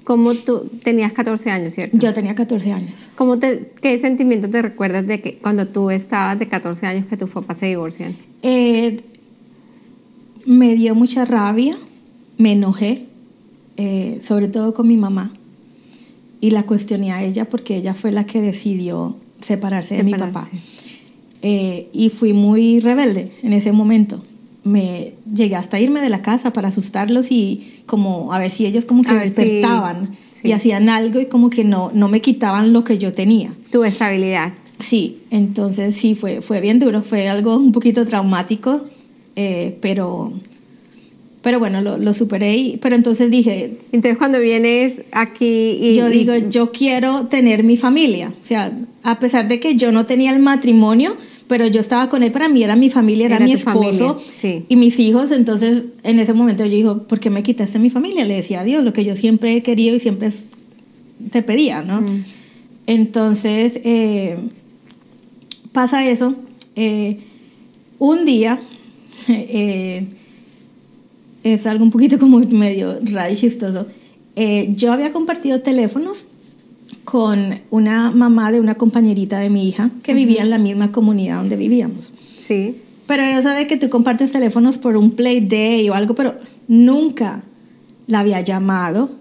[0.03, 1.97] ¿Cómo tú tenías 14 años, cierto?
[1.97, 3.09] Yo tenía 14 años.
[3.15, 7.17] ¿Cómo te, ¿Qué sentimiento te recuerdas de que cuando tú estabas de 14 años que
[7.17, 8.15] tus papás se divorcian?
[8.43, 8.97] Eh,
[10.45, 11.75] me dio mucha rabia,
[12.37, 13.07] me enojé,
[13.77, 15.33] eh, sobre todo con mi mamá.
[16.39, 20.47] Y la cuestioné a ella porque ella fue la que decidió separarse de mi papá.
[21.41, 24.23] Eh, y fui muy rebelde en ese momento.
[24.65, 28.83] Me llegué hasta irme de la casa para asustarlos y como a ver si ellos
[28.83, 30.09] como que despertaban
[30.43, 33.51] y hacían algo y como que no, no me quitaban lo que yo tenía.
[33.71, 34.53] Tu estabilidad.
[34.79, 38.85] Sí, entonces sí, fue, fue bien duro, fue algo un poquito traumático,
[39.35, 40.33] eh, pero,
[41.41, 42.77] pero bueno, lo, lo, superé.
[42.81, 43.77] pero entonces dije...
[43.91, 45.95] Entonces cuando vienes aquí y...
[45.95, 48.29] Yo digo, yo quiero tener mi familia.
[48.29, 48.71] O sea,
[49.03, 51.15] a pesar de que yo no tenía el matrimonio,
[51.47, 54.17] pero yo estaba con él, para mí era mi familia, era, mi esposo
[54.67, 58.25] y mis hijos, entonces en ese momento yo digo, ¿por qué me quitaste mi familia?
[58.25, 60.31] Le decía a Dios lo que yo siempre he querido y siempre
[61.31, 62.01] te pedía, ¿no?
[62.01, 62.23] Mm.
[62.87, 64.37] Entonces eh,
[65.71, 66.35] pasa eso.
[66.75, 67.19] Eh,
[67.99, 68.59] un día,
[69.27, 70.05] eh,
[71.43, 73.85] es algo un poquito como medio raro y chistoso,
[74.75, 76.25] yo había compartido teléfonos
[77.05, 81.37] con una mamá de una compañerita de mi hija que vivía en la misma comunidad
[81.37, 82.11] donde vivíamos.
[82.37, 82.75] Sí.
[83.07, 86.35] Pero ella sabe que tú compartes teléfonos por un play day o algo, pero
[86.67, 87.43] nunca
[88.07, 89.11] la había llamado,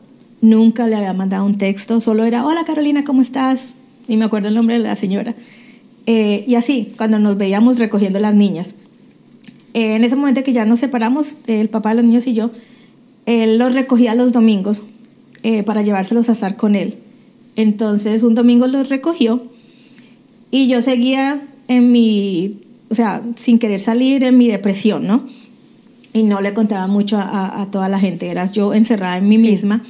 [0.41, 3.75] nunca le había mandado un texto, solo era, hola Carolina, ¿cómo estás?
[4.09, 5.35] Y me acuerdo el nombre de la señora.
[6.07, 8.75] Eh, y así, cuando nos veíamos recogiendo las niñas.
[9.75, 12.51] Eh, en ese momento que ya nos separamos, el papá de los niños y yo,
[13.27, 14.85] él los recogía los domingos
[15.43, 16.97] eh, para llevárselos a estar con él.
[17.57, 19.43] Entonces un domingo los recogió
[20.51, 25.25] y yo seguía en mi, o sea, sin querer salir en mi depresión, ¿no?
[26.13, 29.83] Y no le contaba mucho a, toda la gente, era yo encerrada en mí misma.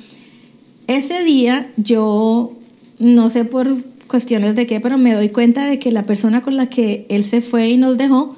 [0.87, 2.57] Ese día yo,
[2.99, 3.69] no sé por
[4.07, 7.25] cuestiones de qué, pero me doy cuenta de que la persona con la que él
[7.25, 8.35] se fue y nos dejó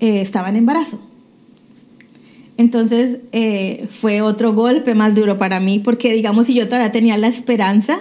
[0.00, 1.00] eh, estaba en embarazo.
[2.58, 7.16] Entonces eh, fue otro golpe más duro para mí, porque digamos, si yo todavía tenía
[7.16, 7.98] la esperanza,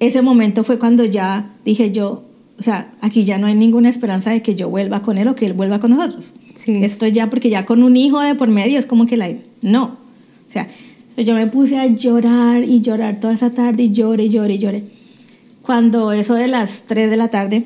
[0.00, 2.24] ese momento fue cuando ya dije yo,
[2.58, 5.34] o sea, aquí ya no hay ninguna esperanza de que yo vuelva con él o
[5.34, 6.34] que él vuelva con nosotros.
[6.54, 6.72] Sí.
[6.82, 9.30] Esto ya, porque ya con un hijo de por medio es como que la...
[9.62, 9.84] No.
[9.84, 10.66] O sea,
[11.16, 14.84] yo me puse a llorar y llorar toda esa tarde y lloré, lloré, lloré.
[15.62, 17.64] Cuando eso de las 3 de la tarde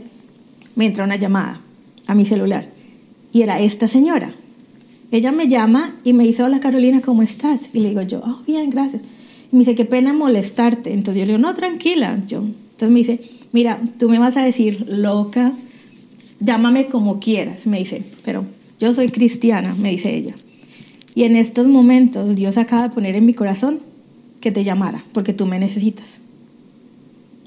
[0.75, 1.61] me entra una llamada
[2.09, 2.69] a mi celular
[3.33, 4.31] y era esta señora.
[5.13, 7.71] Ella me llama y me dice, hola Carolina, ¿cómo estás?
[7.73, 9.03] Y le digo yo, oh, bien, gracias
[9.55, 10.93] me dice, qué pena molestarte.
[10.93, 12.23] Entonces yo le digo, no, tranquila.
[12.27, 13.21] Yo, entonces me dice,
[13.53, 15.53] mira, tú me vas a decir loca,
[16.41, 18.45] llámame como quieras, me dice, pero
[18.81, 20.35] yo soy cristiana, me dice ella.
[21.15, 23.81] Y en estos momentos Dios acaba de poner en mi corazón
[24.41, 26.21] que te llamara, porque tú me necesitas.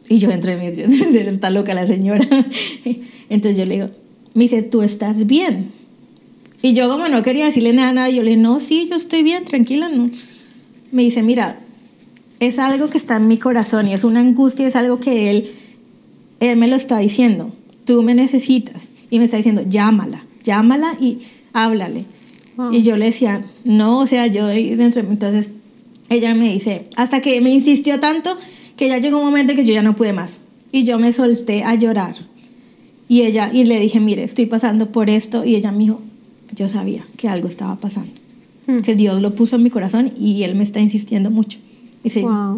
[0.10, 0.82] Y yo entre mí,
[1.14, 2.26] está loca la señora.
[3.30, 3.88] Entonces yo le digo,
[4.34, 5.72] me dice, tú estás bien.
[6.62, 9.24] Y yo como no quería decirle nada, nada yo le digo, no, sí, yo estoy
[9.24, 9.90] bien, tranquila.
[9.90, 10.10] No.
[10.92, 11.60] Me dice, mira,
[12.40, 15.50] es algo que está en mi corazón y es una angustia, es algo que él,
[16.40, 17.52] él me lo está diciendo.
[17.86, 18.92] Tú me necesitas.
[19.10, 21.20] Y me está diciendo, llámala, llámala y
[21.54, 22.06] háblale.
[22.72, 25.52] Y yo le decía, no, o sea, yo dentro de Entonces
[26.10, 28.36] ella me dice, hasta que me insistió tanto
[28.76, 30.40] que ya llegó un momento en que yo ya no pude más.
[30.72, 32.16] Y yo me solté a llorar.
[33.08, 35.46] Y ella, y le dije, mire, estoy pasando por esto.
[35.46, 36.02] Y ella me dijo,
[36.56, 38.12] yo sabía que algo estaba pasando.
[38.66, 38.80] Hmm.
[38.80, 41.60] Que Dios lo puso en mi corazón y Él me está insistiendo mucho.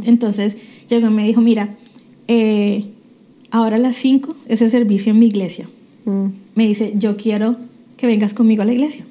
[0.03, 0.57] Entonces
[0.87, 1.69] llegó y me dijo, mira,
[2.27, 2.85] eh,
[3.51, 5.67] ahora a las 5 es el servicio en mi iglesia.
[6.05, 6.25] Mm.
[6.55, 7.57] Me dice, yo quiero
[7.97, 9.05] que vengas conmigo a la iglesia.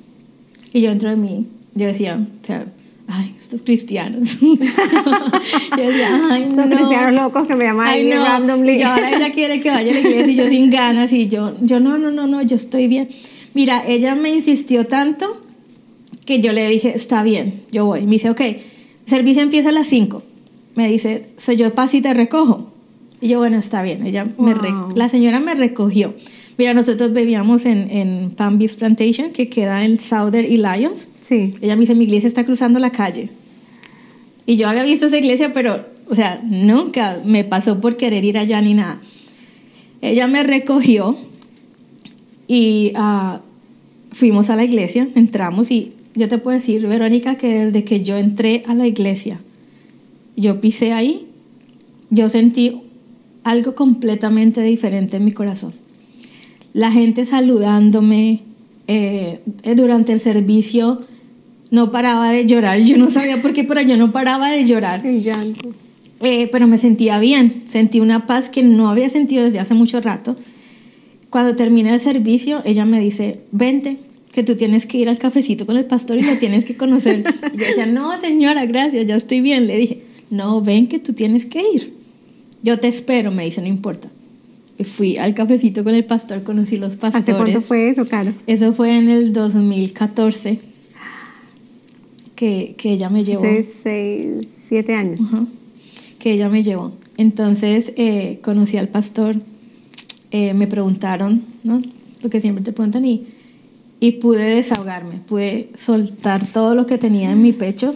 [0.72, 2.66] Y yo dentro de mí, yo decía, o sea,
[3.06, 4.38] ay, estos cristianos.
[4.40, 4.56] yo
[5.76, 6.68] decía, ay, no.
[6.68, 8.24] cristianos locos que me llaman ay, no.
[8.24, 8.78] randomly.
[8.78, 11.54] Y ahora ella quiere que vaya a la iglesia y yo sin ganas y yo,
[11.60, 13.08] yo no, no, no, no, yo estoy bien.
[13.54, 15.40] Mira, ella me insistió tanto
[16.24, 18.02] que yo le dije, está bien, yo voy.
[18.02, 18.42] Me dice, ok,
[19.06, 20.22] servicio empieza a las 5
[20.78, 22.70] me dice, soy yo paso y te recojo.
[23.20, 24.06] Y yo, bueno, está bien.
[24.06, 24.54] Ella me
[24.94, 26.14] la señora me recogió.
[26.56, 31.08] Mira, nosotros vivíamos en, en Palm Beach Plantation, que queda en Southern y Lions.
[31.20, 31.54] Sí.
[31.60, 33.28] Ella me dice, mi iglesia está cruzando la calle.
[34.46, 38.38] Y yo había visto esa iglesia, pero, o sea, nunca me pasó por querer ir
[38.38, 39.00] allá ni nada.
[40.00, 41.18] Ella me recogió
[42.46, 43.40] y ah,
[44.12, 48.16] fuimos a la iglesia, entramos y yo te puedo decir, Verónica, que desde que yo
[48.16, 49.40] entré a la iglesia,
[50.40, 51.26] yo pisé ahí,
[52.10, 52.80] yo sentí
[53.44, 55.72] algo completamente diferente en mi corazón.
[56.72, 58.42] La gente saludándome
[58.86, 59.40] eh,
[59.76, 61.00] durante el servicio
[61.70, 62.80] no paraba de llorar.
[62.80, 65.04] Yo no sabía por qué, pero yo no paraba de llorar.
[65.04, 65.74] El llanto.
[66.20, 70.00] Eh, pero me sentía bien, sentí una paz que no había sentido desde hace mucho
[70.00, 70.36] rato.
[71.30, 73.98] Cuando terminé el servicio, ella me dice, vente,
[74.32, 77.24] que tú tienes que ir al cafecito con el pastor y lo tienes que conocer.
[77.54, 79.66] Y yo decía, no, señora, gracias, ya estoy bien.
[79.66, 81.94] Le dije, no, ven que tú tienes que ir.
[82.62, 84.08] Yo te espero, me dice, no importa.
[84.84, 87.28] Fui al cafecito con el pastor, conocí los pastores.
[87.28, 88.32] ¿Hace cuánto fue eso, Caro?
[88.46, 90.60] Eso fue en el 2014
[92.36, 93.42] que, que ella me llevó.
[93.42, 95.20] Hace seis, siete años.
[96.20, 96.92] Que ella me llevó.
[97.16, 99.34] Entonces eh, conocí al pastor,
[100.30, 101.80] eh, me preguntaron, ¿no?
[102.22, 103.26] Lo que siempre te preguntan y,
[103.98, 107.94] y pude desahogarme, pude soltar todo lo que tenía en mi pecho.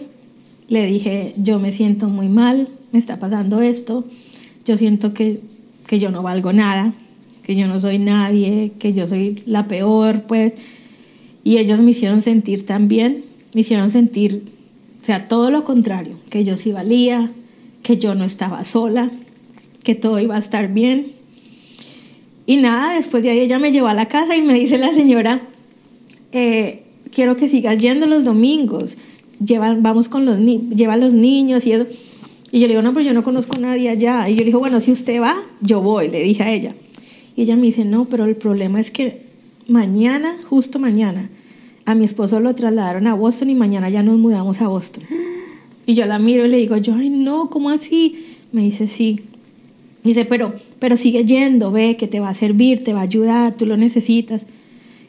[0.67, 4.05] Le dije, yo me siento muy mal, me está pasando esto,
[4.65, 5.41] yo siento que,
[5.87, 6.93] que yo no valgo nada,
[7.43, 10.53] que yo no soy nadie, que yo soy la peor, pues.
[11.43, 13.23] Y ellos me hicieron sentir tan bien
[13.53, 14.43] me hicieron sentir,
[15.01, 17.31] o sea, todo lo contrario, que yo sí valía,
[17.83, 19.11] que yo no estaba sola,
[19.83, 21.07] que todo iba a estar bien.
[22.45, 24.91] Y nada, después de ahí ella me llevó a la casa y me dice la
[24.91, 25.41] señora,
[26.31, 28.97] eh, quiero que sigas yendo los domingos,
[29.43, 31.85] lleva, vamos con los, lleva a los niños y eso.
[32.51, 34.29] Y yo le digo, no, pero yo no conozco a nadie allá.
[34.29, 36.75] Y yo le digo, bueno, si usted va, yo voy, le dije a ella.
[37.35, 39.21] Y ella me dice, no, pero el problema es que
[39.67, 41.29] mañana, justo mañana,
[41.85, 45.03] a mi esposo lo trasladaron a Boston y mañana ya nos mudamos a Boston.
[45.85, 48.23] Y yo la miro y le digo, yo, ay, no, ¿cómo así?
[48.51, 49.21] Me dice, sí.
[50.03, 53.55] Dice, pero, pero sigue yendo, ve que te va a servir, te va a ayudar,
[53.55, 54.43] tú lo necesitas.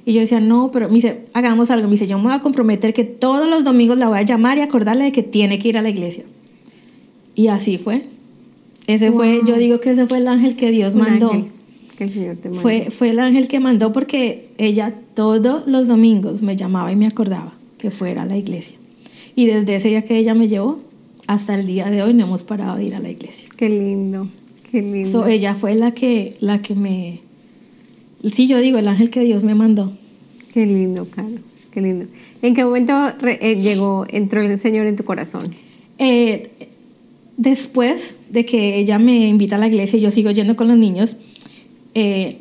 [0.06, 1.88] Y yo decía, no, pero me dice, hagamos algo.
[1.88, 4.58] Me dice, yo me voy a comprometer que todos los domingos la voy a llamar
[4.58, 6.24] y acordarle de que tiene que ir a la iglesia.
[7.34, 8.02] Y así fue.
[8.86, 11.30] Ese fue, yo digo que ese fue el ángel que Dios mandó.
[12.52, 17.06] Fue, fue el ángel que mandó porque ella todos los domingos me llamaba y me
[17.06, 18.76] acordaba que fuera a la iglesia.
[19.36, 20.78] Y desde ese día que ella me llevó
[21.26, 23.48] hasta el día de hoy no hemos parado de ir a la iglesia.
[23.56, 24.28] Qué lindo,
[24.70, 25.26] qué lindo.
[25.26, 27.20] ella fue la que, la que me...
[28.32, 29.92] Sí, yo digo, el ángel que Dios me mandó.
[30.52, 32.06] Qué lindo, Carlos, qué lindo.
[32.42, 35.46] ¿En qué momento eh, llegó, entró el Señor en tu corazón?
[35.98, 36.50] Eh,
[37.36, 40.76] después de que ella me invita a la iglesia y yo sigo yendo con los
[40.76, 41.16] niños,
[41.94, 42.38] eh,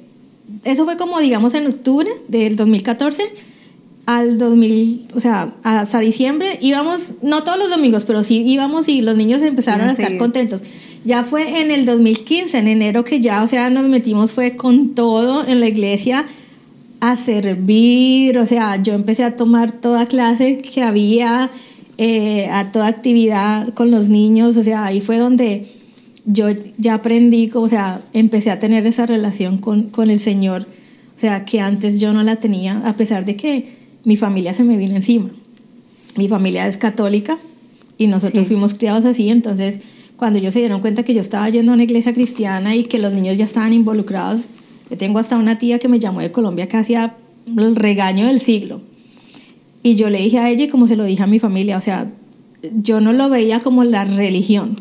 [0.63, 3.23] eso fue como, digamos, en octubre del 2014
[4.05, 9.01] al 2000, o sea, hasta diciembre íbamos, no todos los domingos, pero sí íbamos y
[9.01, 10.61] los niños empezaron a estar contentos.
[11.05, 14.95] Ya fue en el 2015, en enero, que ya, o sea, nos metimos, fue con
[14.95, 16.25] todo en la iglesia
[17.01, 21.51] a servir, o sea, yo empecé a tomar toda clase que había,
[21.97, 25.67] eh, a toda actividad con los niños, o sea, ahí fue donde
[26.25, 31.19] yo ya aprendí, o sea, empecé a tener esa relación con, con, el Señor, o
[31.19, 33.67] sea, que antes yo no la tenía, a pesar de que
[34.05, 35.29] mi familia se me vino encima.
[36.15, 37.37] Mi familia es católica
[37.97, 39.81] y nosotros fuimos criados así, entonces
[40.23, 42.97] cuando ellos se dieron cuenta que yo estaba yendo a una iglesia cristiana y que
[42.97, 44.47] los niños ya estaban involucrados,
[44.89, 47.17] yo tengo hasta una tía que me llamó de Colombia casi a
[47.57, 48.79] el regaño del siglo.
[49.81, 51.81] Y yo le dije a ella, y como se lo dije a mi familia, o
[51.81, 52.09] sea,
[52.73, 54.77] yo no lo veía como la religión,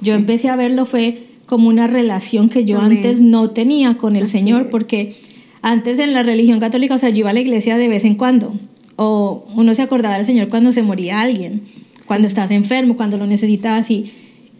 [0.00, 4.28] yo empecé a verlo fue como una relación que yo antes no tenía con el
[4.28, 5.12] Señor, porque
[5.60, 8.14] antes en la religión católica, o sea, yo iba a la iglesia de vez en
[8.14, 8.54] cuando,
[8.94, 11.62] o uno se acordaba del Señor cuando se moría alguien,
[12.06, 14.04] cuando estás enfermo, cuando lo necesitabas, y,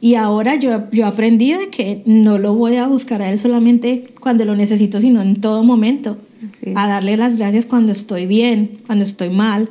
[0.04, 4.04] y ahora yo, yo aprendí de que no lo voy a buscar a Él solamente
[4.20, 6.18] cuando lo necesito, sino en todo momento,
[6.74, 9.70] a darle las gracias cuando estoy bien, cuando estoy mal.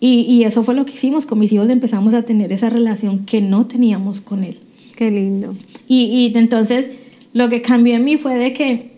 [0.00, 3.24] Y, y eso fue lo que hicimos con mis hijos, empezamos a tener esa relación
[3.26, 4.58] que no teníamos con Él.
[4.96, 5.54] Qué lindo.
[5.86, 6.90] Y, y entonces
[7.32, 8.90] lo que cambió en mí fue de que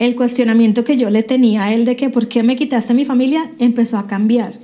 [0.00, 2.96] el cuestionamiento que yo le tenía a él de que por qué me quitaste a
[2.96, 4.58] mi familia empezó a cambiar.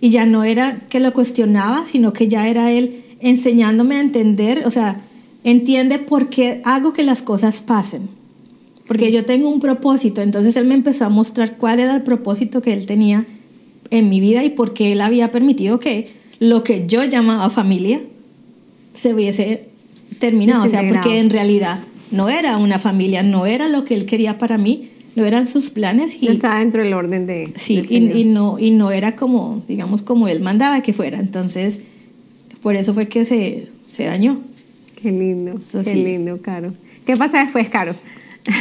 [0.00, 4.62] Y ya no era que lo cuestionaba, sino que ya era él enseñándome a entender,
[4.66, 5.00] o sea,
[5.44, 8.08] entiende por qué hago que las cosas pasen.
[8.86, 12.60] Porque yo tengo un propósito, entonces él me empezó a mostrar cuál era el propósito
[12.60, 13.24] que él tenía
[13.90, 18.00] en mi vida y por qué él había permitido que lo que yo llamaba familia
[18.92, 19.68] se hubiese
[20.18, 24.04] terminado, o sea, porque en realidad no era una familia, no era lo que él
[24.04, 27.84] quería para mí, no eran sus planes y no estaba dentro del orden de sí
[27.88, 31.18] y, no y no era como digamos como él mandaba que fuera.
[31.18, 31.80] Entonces
[32.62, 34.40] por eso fue que se se dañó.
[35.00, 36.04] Qué lindo, qué sí.
[36.04, 36.72] lindo, Caro.
[37.04, 37.94] ¿Qué pasa después, Caro?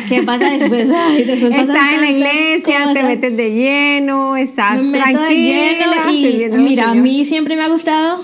[0.10, 0.92] ¿Qué pasa después?
[0.96, 3.04] Ay, después estás en la iglesia, te cosas.
[3.04, 7.68] metes de lleno, estás me meto de lleno y mira, a mí siempre me ha
[7.68, 8.24] gustado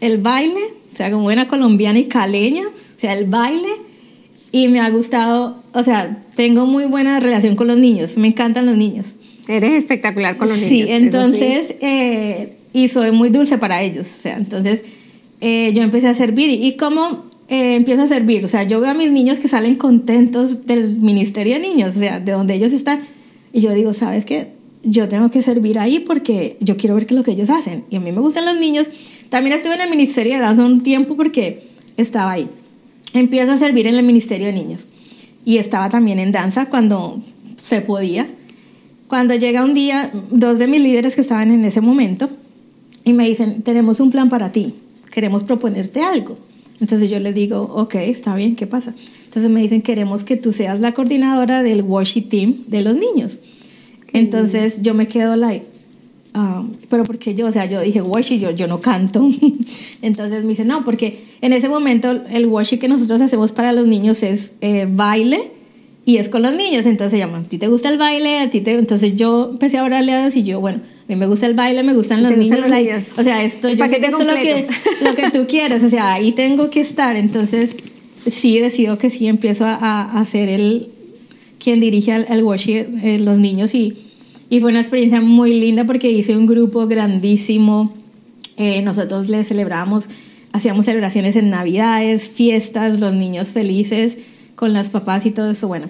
[0.00, 0.60] el baile,
[0.92, 3.68] o sea, como buena colombiana y caleña, o sea, el baile
[4.52, 8.66] y me ha gustado, o sea, tengo muy buena relación con los niños, me encantan
[8.66, 9.14] los niños.
[9.48, 10.90] Eres espectacular con los sí, niños.
[10.90, 14.82] eso entonces, eh, y soy muy dulce para ellos, o sea, entonces
[15.40, 18.90] eh, yo empecé a servir y, cómo eh, empiezo a servir, o sea, yo veo
[18.90, 22.72] a mis niños que salen contentos del Ministerio de Niños, o sea, de donde ellos
[22.72, 23.00] están,
[23.52, 24.52] y yo digo, ¿sabes qué?
[24.82, 27.84] Yo tengo que servir ahí porque yo quiero ver qué es lo que ellos hacen,
[27.90, 28.88] y a mí me gustan los niños.
[29.28, 31.62] También estuve en el Ministerio de Danza un tiempo porque
[31.96, 32.48] estaba ahí.
[33.12, 34.86] Empiezo a servir en el Ministerio de Niños,
[35.44, 37.22] y estaba también en danza cuando
[37.62, 38.26] se podía.
[39.08, 42.28] Cuando llega un día, dos de mis líderes que estaban en ese momento,
[43.04, 44.74] y me dicen, tenemos un plan para ti,
[45.16, 46.36] queremos proponerte algo.
[46.78, 48.92] Entonces yo les digo, ok, está bien, ¿qué pasa?
[49.24, 53.38] Entonces me dicen, queremos que tú seas la coordinadora del worship team de los niños.
[54.12, 55.64] Entonces yo me quedo like,
[56.34, 59.26] um, pero porque yo, o sea, yo dije worship, yo, yo no canto.
[60.02, 63.86] Entonces me dice, no, porque en ese momento el worship que nosotros hacemos para los
[63.86, 65.50] niños es eh, baile
[66.06, 66.86] y es con los niños.
[66.86, 68.38] Entonces llaman, ¿a ti te gusta el baile?
[68.38, 68.72] ¿A ti te...
[68.72, 71.54] Entonces yo empecé a orarle a Dios y yo, bueno, a mí me gusta el
[71.54, 72.70] baile, me gustan los ¿Te gustan niños.
[72.70, 73.08] los like, niños?
[73.18, 74.68] o sea, esto, El yo sé que esto es lo que,
[75.02, 77.16] lo que tú quieres, o sea, ahí tengo que estar.
[77.16, 77.74] Entonces
[78.30, 80.88] sí decido que sí empiezo a, a, a ser el
[81.58, 83.94] quien dirige al, al worship eh, los niños y,
[84.48, 87.92] y fue una experiencia muy linda porque hice un grupo grandísimo.
[88.56, 90.08] Eh, nosotros le celebramos,
[90.52, 94.18] hacíamos celebraciones en navidades, fiestas, los niños felices
[94.56, 95.68] con las papás y todo eso.
[95.68, 95.88] Bueno,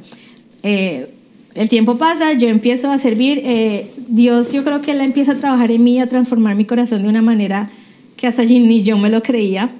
[0.62, 1.08] eh,
[1.54, 3.40] el tiempo pasa, yo empiezo a servir.
[3.42, 7.02] eh, Dios, yo creo que Él empieza a trabajar en mí, a transformar mi corazón
[7.02, 7.70] de una manera
[8.16, 9.70] que hasta allí ni yo me lo creía.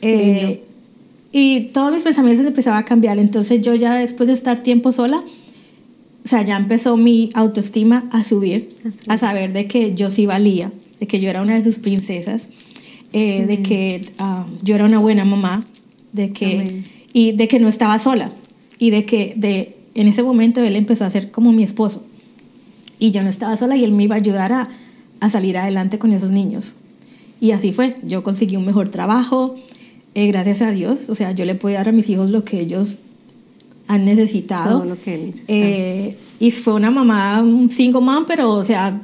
[0.00, 0.62] Eh,
[1.30, 3.18] y todos mis pensamientos empezaban a cambiar.
[3.18, 5.22] Entonces yo ya después de estar tiempo sola,
[6.24, 8.68] o sea, ya empezó mi autoestima a subir,
[9.08, 12.48] a saber de que yo sí valía, de que yo era una de sus princesas,
[13.12, 15.64] eh, de que ah, yo era una buena mamá,
[16.12, 16.84] de que, Amén.
[17.12, 18.30] Y de que no estaba sola,
[18.78, 22.02] y de que de, en ese momento él empezó a ser como mi esposo.
[22.98, 24.68] Y yo no estaba sola y él me iba a ayudar a,
[25.20, 26.74] a salir adelante con esos niños.
[27.40, 29.56] Y así fue, yo conseguí un mejor trabajo,
[30.14, 32.60] eh, gracias a Dios, o sea, yo le puedo dar a mis hijos lo que
[32.60, 32.98] ellos
[33.88, 34.78] han necesitado.
[34.80, 35.44] Todo lo que necesitan.
[35.48, 39.00] Eh, y fue una mamá, single mom, pero o sea,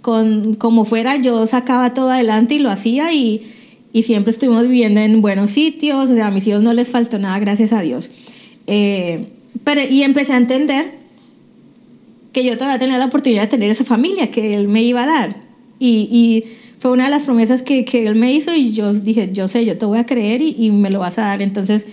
[0.00, 3.42] con, como fuera, yo sacaba todo adelante y lo hacía y,
[3.94, 7.16] y siempre estuvimos viviendo en buenos sitios, o sea, a mis hijos no les faltó
[7.20, 8.10] nada, gracias a Dios.
[8.66, 9.28] Eh,
[9.62, 10.90] pero, y empecé a entender
[12.32, 15.06] que yo todavía tenía la oportunidad de tener esa familia que él me iba a
[15.06, 15.36] dar.
[15.78, 16.44] Y, y
[16.80, 19.64] fue una de las promesas que, que él me hizo y yo dije, yo sé,
[19.64, 21.40] yo te voy a creer y, y me lo vas a dar.
[21.40, 21.86] Entonces,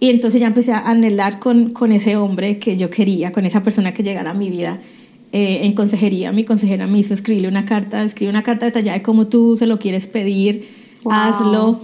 [0.00, 3.62] y entonces ya empecé a anhelar con, con ese hombre que yo quería, con esa
[3.62, 4.80] persona que llegara a mi vida
[5.32, 6.32] eh, en consejería.
[6.32, 9.66] Mi consejera me hizo escribirle una carta, escribe una carta detallada de cómo tú se
[9.66, 11.12] lo quieres pedir, Wow.
[11.12, 11.80] hazlo.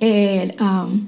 [0.00, 1.06] Eh, um,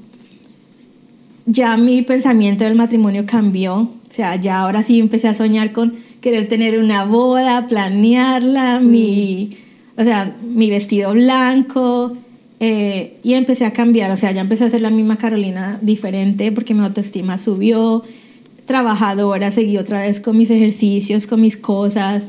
[1.46, 3.74] ya mi pensamiento del matrimonio cambió.
[3.80, 9.56] O sea, ya ahora sí empecé a soñar con querer tener una boda, planearla, mi,
[9.96, 12.16] o sea, mi vestido blanco.
[12.60, 16.50] eh, y empecé a cambiar, o sea, ya empecé a ser la misma Carolina diferente
[16.52, 18.02] porque mi autoestima subió,
[18.64, 22.26] trabajadora, seguí otra vez con mis ejercicios, con mis cosas,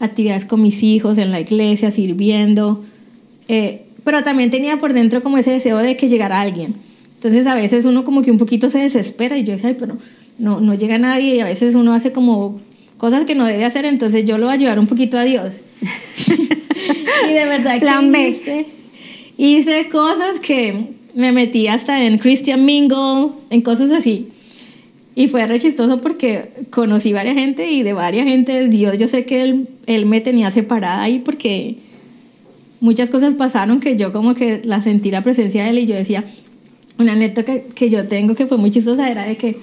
[0.00, 2.82] actividades con mis hijos en la iglesia, sirviendo.
[3.48, 6.76] Eh, pero también tenía por dentro como ese deseo de que llegara alguien.
[7.16, 9.98] Entonces a veces uno como que un poquito se desespera y yo decía, ay, pero
[10.38, 12.56] no, no llega nadie y a veces uno hace como
[12.98, 15.56] cosas que no debe hacer, entonces yo lo voy a ayudar un poquito a Dios.
[17.28, 18.66] y de verdad que hice,
[19.38, 24.28] hice cosas que me metí hasta en Christian Mingle, en cosas así.
[25.16, 29.24] Y fue re chistoso porque conocí varias gente y de varias gente, Dios, yo sé
[29.24, 31.78] que él, él me tenía separada ahí porque
[32.80, 35.94] muchas cosas pasaron que yo como que la sentí la presencia de él y yo
[35.94, 36.24] decía,
[36.98, 39.58] una anécdota que, que yo tengo que fue muy chistosa era de que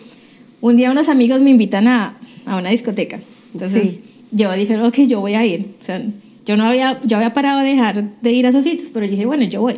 [0.61, 3.19] un día unos amigos me invitan a, a una discoteca.
[3.53, 4.01] Entonces Sí.
[4.31, 5.67] yo dije, ok, yo voy a ir.
[5.79, 6.01] O sea,
[6.45, 9.11] yo no había, yo había parado de dejar de ir a esos sitios, pero yo
[9.11, 9.75] dije, bueno, yo voy.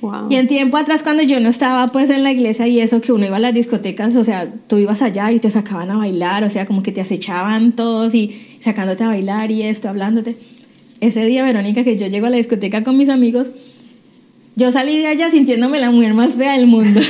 [0.00, 0.26] Wow.
[0.30, 3.12] Y en tiempo atrás, cuando yo no estaba pues en la iglesia y eso, que
[3.12, 6.42] uno iba a las discotecas, o sea, tú ibas allá y te sacaban a bailar,
[6.42, 10.36] o sea, como que te acechaban todos y sacándote a bailar y esto, hablándote.
[11.02, 13.50] Ese día, Verónica, que yo llego a la discoteca con mis amigos,
[14.54, 17.00] yo salí de allá sintiéndome la mujer más fea del mundo.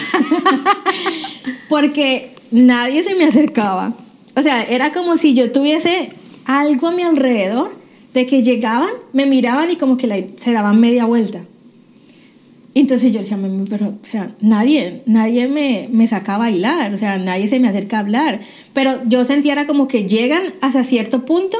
[1.68, 3.94] Porque nadie se me acercaba.
[4.34, 6.10] O sea, era como si yo tuviese
[6.46, 7.76] algo a mi alrededor
[8.14, 11.44] de que llegaban, me miraban y como que se daban media vuelta.
[12.74, 16.96] Entonces yo decía, "Mami, pero, o sea, nadie, nadie me, me saca a bailar, o
[16.96, 18.40] sea, nadie se me acerca a hablar.
[18.72, 21.58] Pero yo sentía era como que llegan hasta cierto punto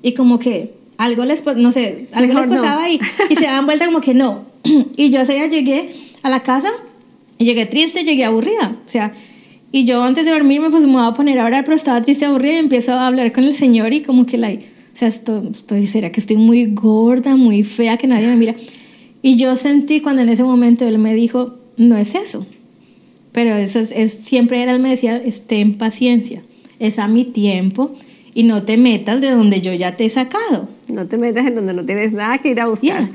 [0.00, 2.54] y como que algo les, no sé, algo les no.
[2.56, 4.44] pasaba y, y se daban vuelta como que no.
[4.96, 5.90] Y yo ese día llegué
[6.22, 6.68] a la casa
[7.38, 9.12] y llegué triste, llegué aburrida, o sea,
[9.72, 12.54] y yo antes de dormirme pues me voy a poner ahora, pero estaba triste, aburrida
[12.54, 15.86] y empiezo a hablar con el Señor y como que like, o sea, estoy, estoy,
[15.88, 18.54] ¿será que estoy muy gorda, muy fea, que nadie me mira?
[19.20, 22.46] Y yo sentí cuando en ese momento Él me dijo, no es eso,
[23.32, 26.42] pero eso es, es- siempre era, Él me decía, ten paciencia,
[26.78, 27.92] es a mi tiempo
[28.32, 30.68] y no te metas de donde yo ya te he sacado.
[30.88, 33.08] No te metas en donde no tienes nada que ir a buscar.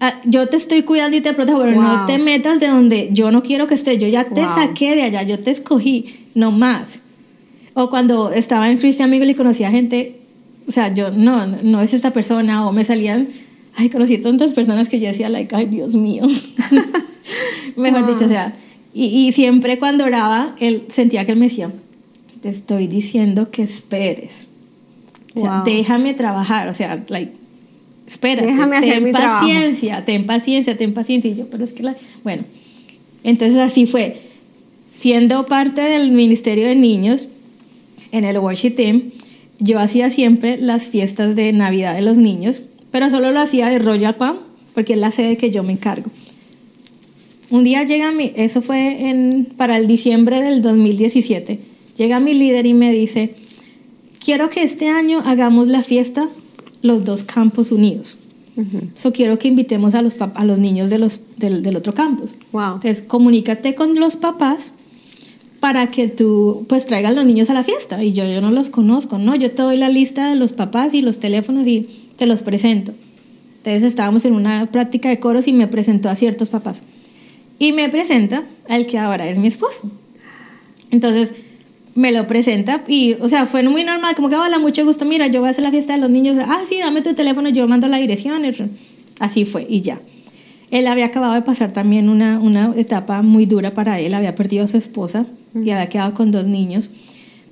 [0.00, 3.30] Ah, yo te estoy cuidando y te protejo, pero no te metas de donde yo
[3.30, 3.98] no quiero que estés.
[3.98, 4.54] Yo ya te Wow.
[4.54, 7.00] saqué de allá, yo te escogí, no más.
[7.74, 10.18] O cuando estaba en Christian Amigo y conocía gente,
[10.68, 13.28] o sea, yo no, no es esta persona, o me salían,
[13.76, 16.26] ay, conocí tantas personas que yo decía, like, ay, Dios mío.
[17.76, 18.12] Mejor Wow.
[18.12, 18.52] dicho, o sea,
[18.92, 21.70] y, y siempre cuando oraba, él sentía que él me decía,
[22.40, 24.48] te estoy diciendo que esperes.
[25.34, 25.64] O sea, Wow.
[25.64, 27.32] déjame trabajar, o sea, like,
[28.06, 29.40] espérate, Déjame hacer ten mi trabajo.
[29.46, 31.30] paciencia, ten paciencia, ten paciencia.
[31.30, 31.96] Y yo, pero es que la...
[32.24, 32.44] Bueno,
[33.24, 34.16] entonces así fue.
[34.90, 37.28] Siendo parte del Ministerio de Niños
[38.10, 39.04] en el Worship Team,
[39.58, 43.78] yo hacía siempre las fiestas de Navidad de los niños, pero solo lo hacía de
[43.78, 44.36] Royal Palm,
[44.74, 46.10] porque es la sede que yo me encargo.
[47.50, 51.58] Un día llega mi, eso fue en, para el diciembre del 2017,
[51.96, 53.34] llega mi líder y me dice,
[54.22, 56.28] quiero que este año hagamos la fiesta
[56.82, 58.18] los dos campos unidos.
[58.56, 58.88] Ujú.
[58.94, 62.34] So quiero que invitemos a los, a los niños de los, del, del otro campus.
[62.52, 62.74] Wow.
[62.74, 64.72] Entonces, comunícate con los papás
[65.60, 68.02] para que tú pues traigan los niños a la fiesta.
[68.02, 69.34] Y yo, yo no los conozco, ¿no?
[69.36, 72.92] Yo te doy la lista de los papás y los teléfonos y te los presento.
[73.58, 76.82] Entonces estábamos en una práctica de coros y me presentó a ciertos papás.
[77.58, 79.82] Y me presenta al que ahora es mi esposo.
[80.90, 81.32] Entonces
[81.94, 85.26] me lo presenta y, o sea, fue muy normal, como que, hola, mucho gusto, mira,
[85.26, 86.38] yo voy a hacer la fiesta de los niños.
[86.40, 88.42] Ah, sí, dame tu teléfono, yo mando la dirección.
[89.18, 90.00] Así fue y ya.
[90.70, 94.64] Él había acabado de pasar también una, una etapa muy dura para él, había perdido
[94.64, 96.90] a su esposa y había quedado con dos niños.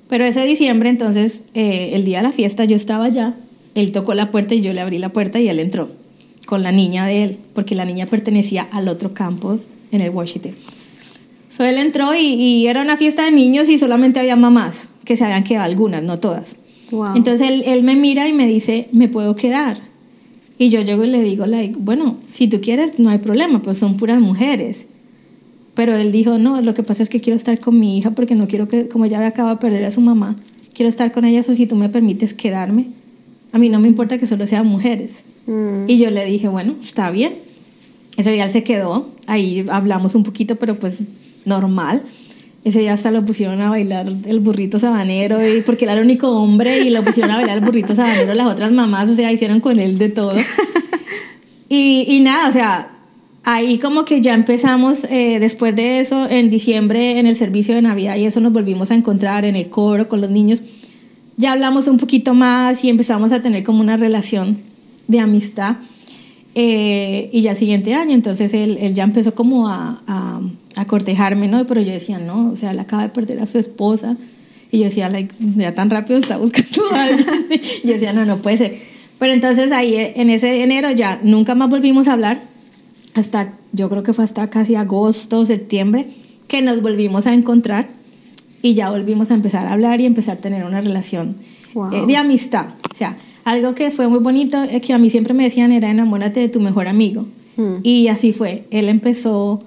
[0.07, 3.37] Pero ese diciembre, entonces, eh, el día de la fiesta, yo estaba allá,
[3.75, 5.89] él tocó la puerta y yo le abrí la puerta y él entró
[6.47, 9.59] con la niña de él, porque la niña pertenecía al otro campo
[9.91, 10.53] en el Washington.
[11.51, 15.17] So él entró y, y era una fiesta de niños y solamente había mamás, que
[15.17, 16.55] se habían quedado algunas, no todas.
[16.91, 17.17] Wow.
[17.17, 19.77] Entonces él, él me mira y me dice, ¿me puedo quedar?
[20.57, 23.79] Y yo llego y le digo, like, bueno, si tú quieres, no hay problema, pues
[23.79, 24.87] son puras mujeres.
[25.73, 28.35] Pero él dijo, no, lo que pasa es que quiero estar con mi hija porque
[28.35, 30.37] no quiero que, como ya acaba de perder a su mamá,
[30.73, 32.87] quiero estar con ella, o si tú me permites quedarme,
[33.51, 35.23] a mí no me importa que solo sean mujeres.
[35.47, 35.89] Mm.
[35.89, 37.33] Y yo le dije, bueno, está bien.
[38.15, 41.03] Ese día él se quedó, ahí hablamos un poquito, pero pues
[41.45, 42.01] normal.
[42.63, 46.29] Ese día hasta lo pusieron a bailar el burrito sabanero, y, porque era el único
[46.29, 49.59] hombre, y lo pusieron a bailar el burrito sabanero las otras mamás, o sea, hicieron
[49.59, 50.35] con él de todo.
[51.73, 52.91] Y, y nada, o sea,
[53.43, 57.81] ahí como que ya empezamos, eh, después de eso, en diciembre, en el servicio de
[57.81, 60.61] Navidad, y eso nos volvimos a encontrar en el coro con los niños.
[61.37, 64.57] Ya hablamos un poquito más y empezamos a tener como una relación
[65.07, 65.77] de amistad.
[66.53, 70.41] Eh, y ya el siguiente año, entonces él, él ya empezó como a, a,
[70.75, 71.65] a cortejarme, ¿no?
[71.65, 74.17] Pero yo decía, no, o sea, él acaba de perder a su esposa.
[74.71, 77.27] Y yo decía, like, ya tan rápido está buscando a alguien.
[77.83, 78.77] Y yo decía, no, no puede ser.
[79.19, 82.41] Pero entonces ahí eh, en ese enero ya nunca más volvimos a hablar.
[83.13, 86.07] Hasta, yo creo que fue hasta casi agosto, septiembre,
[86.47, 87.87] que nos volvimos a encontrar.
[88.61, 91.35] Y ya volvimos a empezar a hablar y empezar a tener una relación
[91.73, 91.89] Wow.
[91.93, 92.65] eh, de amistad.
[92.91, 96.39] O sea, algo que fue muy bonito, que a mí siempre me decían era enamórate
[96.39, 97.25] de tu mejor amigo.
[97.57, 97.75] Mm.
[97.83, 98.65] Y así fue.
[98.71, 99.63] Él empezó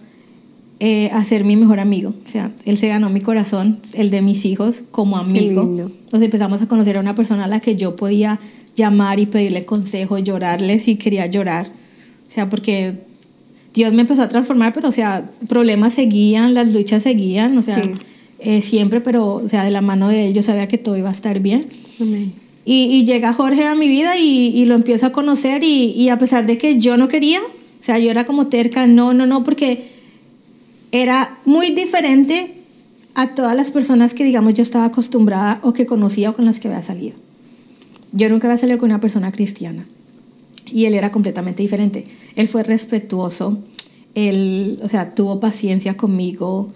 [0.80, 2.10] eh, a ser mi mejor amigo.
[2.10, 5.62] O sea, él se ganó mi corazón, el de mis hijos, como amigo.
[5.62, 8.38] Entonces empezamos a conocer a una persona a la que yo podía
[8.76, 11.68] llamar y pedirle consejo, llorarle si quería llorar.
[11.68, 12.94] O sea, porque
[13.72, 17.82] Dios me empezó a transformar, pero o sea, problemas seguían, las luchas seguían, o sea,
[17.82, 17.90] Sí.
[18.40, 21.08] eh, siempre, pero o sea, de la mano de él yo sabía que todo iba
[21.08, 21.66] a estar bien.
[22.00, 22.32] Amén.
[22.64, 26.18] Y, llega Jorge a mi vida y, y lo empiezo a conocer y, y a
[26.18, 29.44] pesar de que yo no quería, o sea, yo era como terca, no, no, no,
[29.44, 29.86] porque
[30.90, 32.54] era muy diferente
[33.14, 36.60] a todas las personas que, digamos, yo estaba acostumbrada o que conocía o con las
[36.60, 37.16] que había salido.
[38.12, 39.86] Yo nunca había salido con una persona cristiana
[40.70, 42.04] y él era completamente diferente.
[42.36, 43.62] Él fue respetuoso,
[44.14, 46.70] él, o sea, tuvo paciencia conmigo,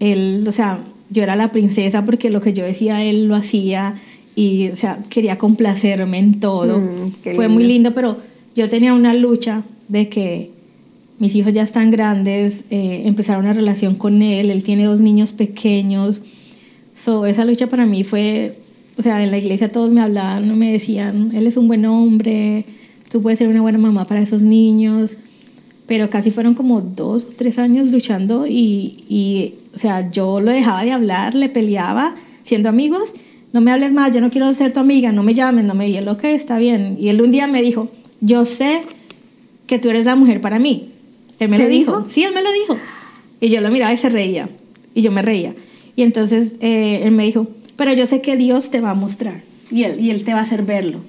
[0.00, 3.94] él, o sea, yo era la princesa porque lo que yo decía él lo hacía
[4.40, 6.78] y, o sea, quería complacerme en todo.
[6.78, 8.16] Mm, fue muy lindo, pero
[8.56, 10.50] yo tenía una lucha de que
[11.18, 15.32] mis hijos ya están grandes, eh, empezaron una relación con él, él tiene dos niños
[15.32, 16.22] pequeños.
[16.94, 18.56] So, esa lucha para mí fue,
[18.96, 22.64] o sea, en la iglesia todos me hablaban, me decían, él es un buen hombre,
[23.10, 25.18] tú puedes ser una buena mamá para esos niños.
[25.86, 30.50] Pero casi fueron como dos o tres años luchando y, y, o sea, yo lo
[30.50, 33.12] dejaba de hablar, le peleaba, siendo amigos,
[33.52, 35.96] no me hables más, yo no quiero ser tu amiga, no me llames, no me...
[35.96, 36.96] Él, ok, está bien.
[37.00, 37.90] Y él un día me dijo,
[38.20, 38.82] yo sé
[39.66, 40.90] que tú eres la mujer para mí.
[41.38, 41.96] Él me ¿Te lo dijo?
[41.98, 42.10] dijo?
[42.10, 42.76] Sí, él me lo dijo.
[43.40, 44.48] Y yo lo miraba y se reía.
[44.94, 45.54] Y yo me reía.
[45.96, 49.42] Y entonces eh, él me dijo, pero yo sé que Dios te va a mostrar.
[49.70, 51.00] Y él, y él te va a hacer verlo.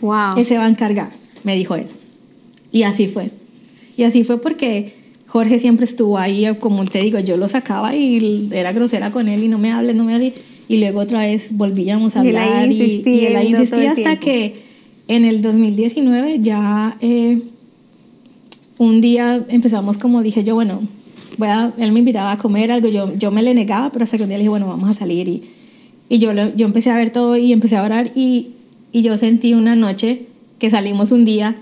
[0.00, 0.36] Wow.
[0.36, 1.10] Él se va a encargar,
[1.44, 1.86] me dijo él.
[2.72, 3.30] Y así fue.
[3.96, 4.94] Y así fue porque
[5.26, 9.44] Jorge siempre estuvo ahí, como te digo, yo lo sacaba y era grosera con él
[9.44, 10.34] y no me hables, no me hables.
[10.70, 12.74] Y luego otra vez volvíamos a hablar y,
[13.10, 14.54] y él ahí insistía hasta que
[15.08, 17.42] en el 2019 ya eh,
[18.78, 20.80] un día empezamos como dije yo, bueno,
[21.38, 24.16] voy a, él me invitaba a comer algo, yo, yo me le negaba, pero hasta
[24.16, 25.42] que un día le dije, bueno, vamos a salir y,
[26.08, 28.50] y yo, lo- yo empecé a ver todo y empecé a orar y,
[28.92, 30.22] y yo sentí una noche
[30.58, 31.56] que salimos un día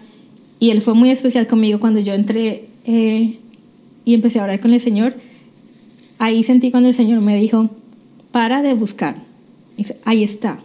[0.60, 3.38] y él fue muy especial conmigo cuando yo entré eh,
[4.04, 5.14] y empecé a orar con el Señor.
[6.18, 7.70] Ahí sentí cuando el Señor me dijo,
[8.38, 9.16] para de buscar.
[9.76, 10.60] Dice, ahí está.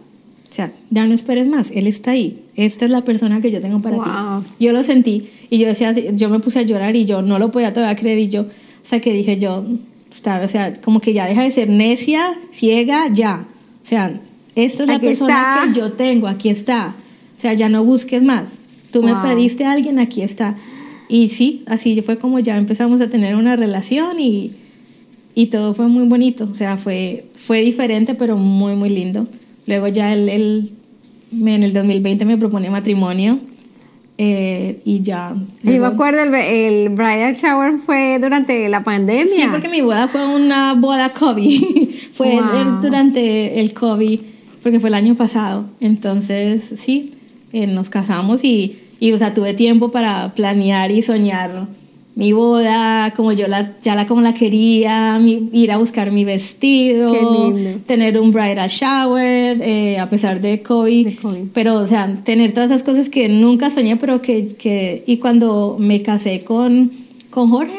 [0.48, 2.44] O sea, ya no esperes más, Él está ahí.
[2.54, 4.42] Esta es la persona que yo tengo para Wow.
[4.44, 4.64] ti.
[4.64, 7.50] Yo lo sentí y yo decía, yo me puse a llorar y yo no lo
[7.50, 8.46] podía todavía creer y yo, o
[8.84, 13.44] sea, que dije yo, o sea, como que ya deja de ser necia, ciega, ya.
[13.82, 14.20] O sea,
[14.54, 15.72] esta es la persona está.
[15.72, 16.94] que yo tengo, aquí está.
[17.36, 18.52] O sea, ya no busques más.
[18.92, 20.54] Tú me pediste a alguien, aquí está.
[21.08, 24.52] Y sí, así fue como ya empezamos a tener una relación y,
[25.34, 26.48] y todo fue muy bonito.
[26.50, 29.26] O sea, fue, fue diferente, pero muy, muy lindo.
[29.66, 30.70] Luego ya él
[31.32, 33.40] me- en el 2020 me propone matrimonio
[34.16, 35.34] eh, y ya.
[35.62, 39.26] Yo me acuerdo, el, el bridal shower fue durante la pandemia.
[39.26, 41.88] Sí, porque mi boda fue una boda COVID.
[42.14, 42.60] fue Wow.
[42.60, 44.20] el- durante el COVID,
[44.62, 45.66] porque fue el año pasado.
[45.80, 47.10] Entonces, sí,
[47.52, 51.66] eh, nos casamos y, y, o sea, tuve tiempo para planear y soñar
[52.16, 56.24] mi boda, como yo la, ya la como la quería, mi- ir a buscar mi
[56.24, 57.12] vestido,
[57.86, 61.40] tener un bridal shower, eh, a pesar de COVID, De COVID.
[61.52, 65.76] pero, o sea, tener todas esas cosas que nunca soñé, pero que, que y cuando
[65.80, 66.92] me casé con,
[67.30, 67.74] con Jorge,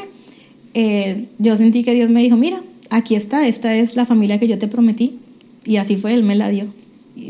[0.74, 4.48] eh, yo sentí que Dios me dijo, mira, aquí está, esta es la familia que
[4.50, 5.20] yo te prometí.
[5.66, 6.66] Y así fue, Él me la dio.
[7.16, 7.22] Y,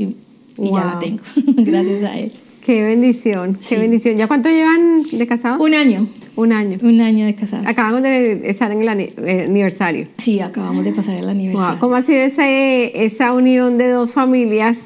[0.57, 0.99] y ya la Wow.
[0.99, 1.23] tengo,
[1.57, 2.31] gracias a Él.
[2.65, 3.75] Qué bendición, qué Sí.
[3.75, 4.17] bendición.
[4.17, 5.61] ¿Ya cuánto llevan de casados?
[5.61, 6.77] Un año, Un año.
[6.81, 7.65] un año de casados.
[7.67, 10.07] Acaban de estar en el eh, aniversario.
[10.17, 11.71] Sí, acabamos de pasar el aniversario.
[11.73, 14.79] Wow, ¿Cómo ha sido ese- esa unión de dos familias?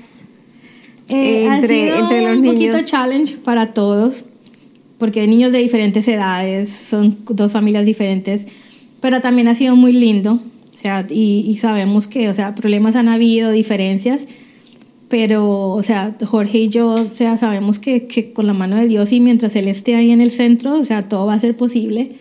[1.08, 2.86] Eh, ha entre- sido entre los un poquito niños?
[2.86, 4.26] challenge para todos,
[4.98, 8.46] porque hay niños de diferentes edades, son dos familias diferentes,
[9.00, 12.96] pero también ha sido muy lindo, o sea, y, y sabemos que, o sea, problemas
[12.98, 14.28] han habido, diferencias,
[15.10, 18.88] pero, o sea, Jorge y yo, o sea, sabemos que, que con la mano de
[18.88, 21.58] Dios y mientras Él esté ahí en el centro, o sea, todo va a ser
[21.58, 22.12] posible.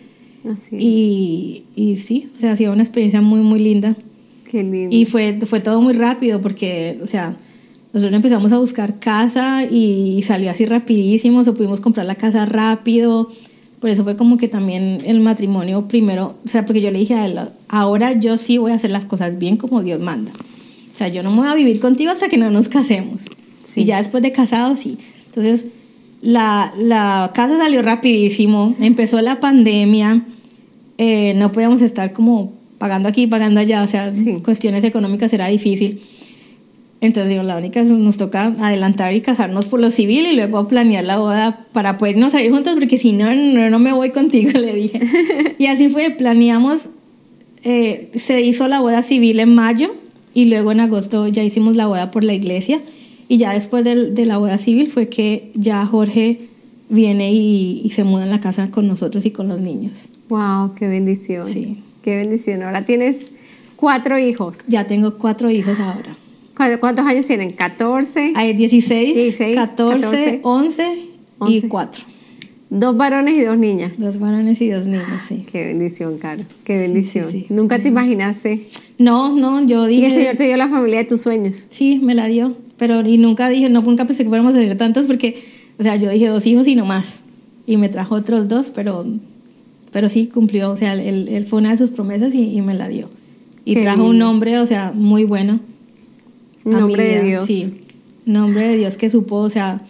[0.43, 0.75] Así.
[0.79, 3.95] Y, y sí, o sea, ha sido una experiencia muy, muy linda.
[4.49, 4.95] Qué lindo.
[4.95, 7.37] Y fue, fue todo muy rápido porque, o sea,
[7.93, 12.47] nosotros empezamos a buscar casa y salió así rapidísimo, o sea, pudimos comprar la casa
[12.47, 13.29] rápido.
[13.79, 17.13] Por eso fue como que también el matrimonio primero, o sea, porque yo le dije
[17.13, 20.31] a él, ahora yo sí voy a hacer las cosas bien como Dios manda.
[20.91, 23.23] O sea, yo no me voy a vivir contigo hasta que no nos casemos.
[23.73, 23.81] Sí.
[23.81, 24.97] Y ya después de casados, sí.
[25.25, 25.67] Entonces,
[26.21, 30.25] la, la casa salió rapidísimo, empezó la pandemia,
[30.97, 34.33] eh, no podíamos estar como pagando aquí, pagando allá, o sea, Sí.
[34.43, 36.01] cuestiones económicas era difícil.
[37.01, 40.67] Entonces, digo, la única es nos toca adelantar y casarnos por lo civil y luego
[40.67, 44.51] planear la boda para podernos salir juntos, porque si no, no, no me voy contigo,
[44.59, 44.99] le dije.
[45.59, 46.89] Y así fue, planeamos,
[47.63, 49.89] eh, se hizo la boda civil en mayo
[50.39, 52.81] y luego en agosto ya hicimos la boda por la iglesia
[53.27, 56.39] y ya después del- de, la boda civil fue que ya Jorge
[56.89, 60.09] viene y, y se muda en la casa con nosotros y con los niños.
[60.29, 61.47] Wow, qué bendición.
[61.47, 61.77] Sí.
[62.03, 62.63] Qué bendición.
[62.63, 63.17] Ahora tienes
[63.75, 64.59] cuatro hijos.
[64.67, 66.15] Ya tengo cuatro hijos ahora.
[66.55, 67.51] ¿Cu- ¿Cuántos años tienen?
[67.51, 68.33] 14.
[68.35, 70.83] Hay 16, 16, 14, 14, 11
[71.47, 71.67] y 11.
[71.67, 72.03] 4.
[72.71, 73.97] Dos varones y dos niñas.
[73.97, 75.45] Dos varones y dos niños, sí.
[75.51, 76.43] Qué bendición, Caro.
[76.63, 77.25] Qué Sí, bendición.
[77.31, 77.53] sí, sí.
[77.53, 78.67] Nunca te imaginaste.
[78.99, 80.15] No, no, yo Y el dije...
[80.21, 81.65] Señor te dio la familia de tus sueños.
[81.69, 82.55] Sí, me la dio.
[82.77, 85.41] Pero y nunca dije, no, nunca pensé que fuéramos a tener tantos porque,
[85.79, 87.21] o sea, yo dije dos hijos y no más.
[87.65, 89.05] Y me trajo otros dos, pero,
[89.91, 90.69] pero sí cumplió.
[90.71, 93.09] O sea, él, él fue una de sus promesas y, y me la dio.
[93.65, 95.59] Y Qué trajo un nombre, o sea, muy bueno.
[96.63, 97.45] Nombre de Dios.
[97.45, 97.73] Sí,
[98.25, 99.81] nombre de Dios que supo, o sea,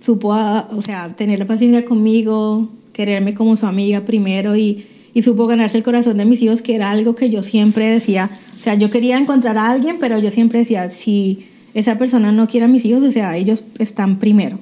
[0.00, 4.84] supo, a- o sea, tener la paciencia conmigo, quererme como su amiga primero y,
[5.16, 8.28] y supo ganarse el corazón de mis hijos, que era algo que yo siempre decía,
[8.60, 12.46] o sea, yo quería encontrar a alguien, pero yo siempre decía, si esa persona no
[12.46, 14.58] quiere a mis hijos, o sea, ellos están primero.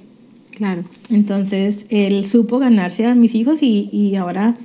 [0.52, 0.84] Claro.
[1.10, 4.56] Entonces, él supo ganarse a mis hijos y, y ahora,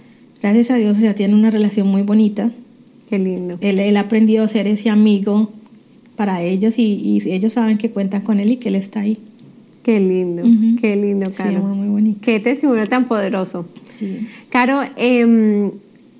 [0.44, 2.52] gracias a Dios, o sea, tiene una relación muy bonita.
[3.10, 3.58] Qué lindo.
[3.60, 5.52] Él, él ha aprendido a ser ese amigo
[6.16, 9.18] para ellos y, y ellos saben que cuentan con él y que él está ahí.
[9.90, 10.44] Qué lindo,
[10.80, 11.62] qué lindo, Sí, Caro.
[11.64, 12.20] muy, muy bonito.
[12.22, 13.66] Qué testimonio tan poderoso.
[13.88, 14.28] Sí.
[14.50, 15.72] Caro, em,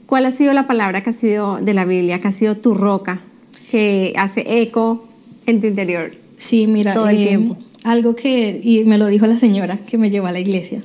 [0.08, 2.74] ¿cuál ha sido la palabra que ha sido de la Biblia, que ha sido tu
[2.74, 3.22] roca,
[3.70, 5.08] que hace eco
[5.46, 6.14] en tu interior?
[6.36, 7.58] Sí, mira, Todo el eh, tiempo.
[7.84, 10.82] algo que, y me lo dijo la señora que me llevó a la iglesia,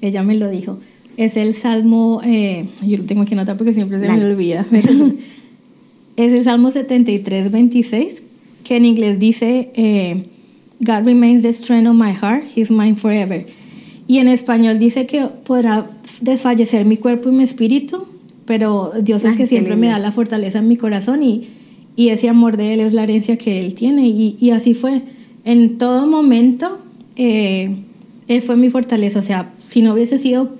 [0.00, 0.80] ella me lo dijo,
[1.16, 4.88] es el Salmo, eh, yo lo tengo aquí anotar porque siempre se me olvida, pero
[6.16, 8.24] es el Salmo 73, 26,
[8.64, 10.24] que en inglés dice, eh,
[10.80, 13.44] God remains the strength of my heart, He's mine forever.
[14.06, 18.06] Y en español dice que podrá desfallecer mi cuerpo y mi espíritu,
[18.44, 21.44] pero Dios es Ay, el que siempre me da la fortaleza en mi corazón y,
[21.96, 24.06] y ese amor de Él es la herencia que Él tiene.
[24.06, 25.02] Y, y así fue.
[25.44, 26.80] En todo momento,
[27.16, 27.76] eh,
[28.28, 29.18] Él fue mi fortaleza.
[29.20, 30.50] O sea, si no hubiese sido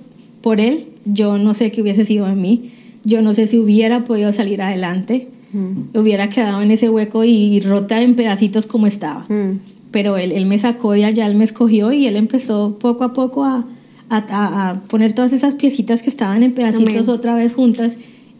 [0.41, 2.71] por Él, yo no sé qué hubiese sido de mí.
[3.03, 5.27] Yo no sé si hubiera podido salir adelante.
[5.53, 5.97] Mm.
[5.97, 9.59] Hubiera quedado en ese hueco y rota en pedacitos como estaba Mm.
[9.95, 13.13] Pero él, él me sacó de allá, él me escogió y él empezó poco a
[13.13, 13.63] poco a,
[14.09, 14.17] a,
[14.71, 17.09] a- poner todas esas piecitas que estaban en pedacitos Amén.
[17.09, 17.97] otra vez juntas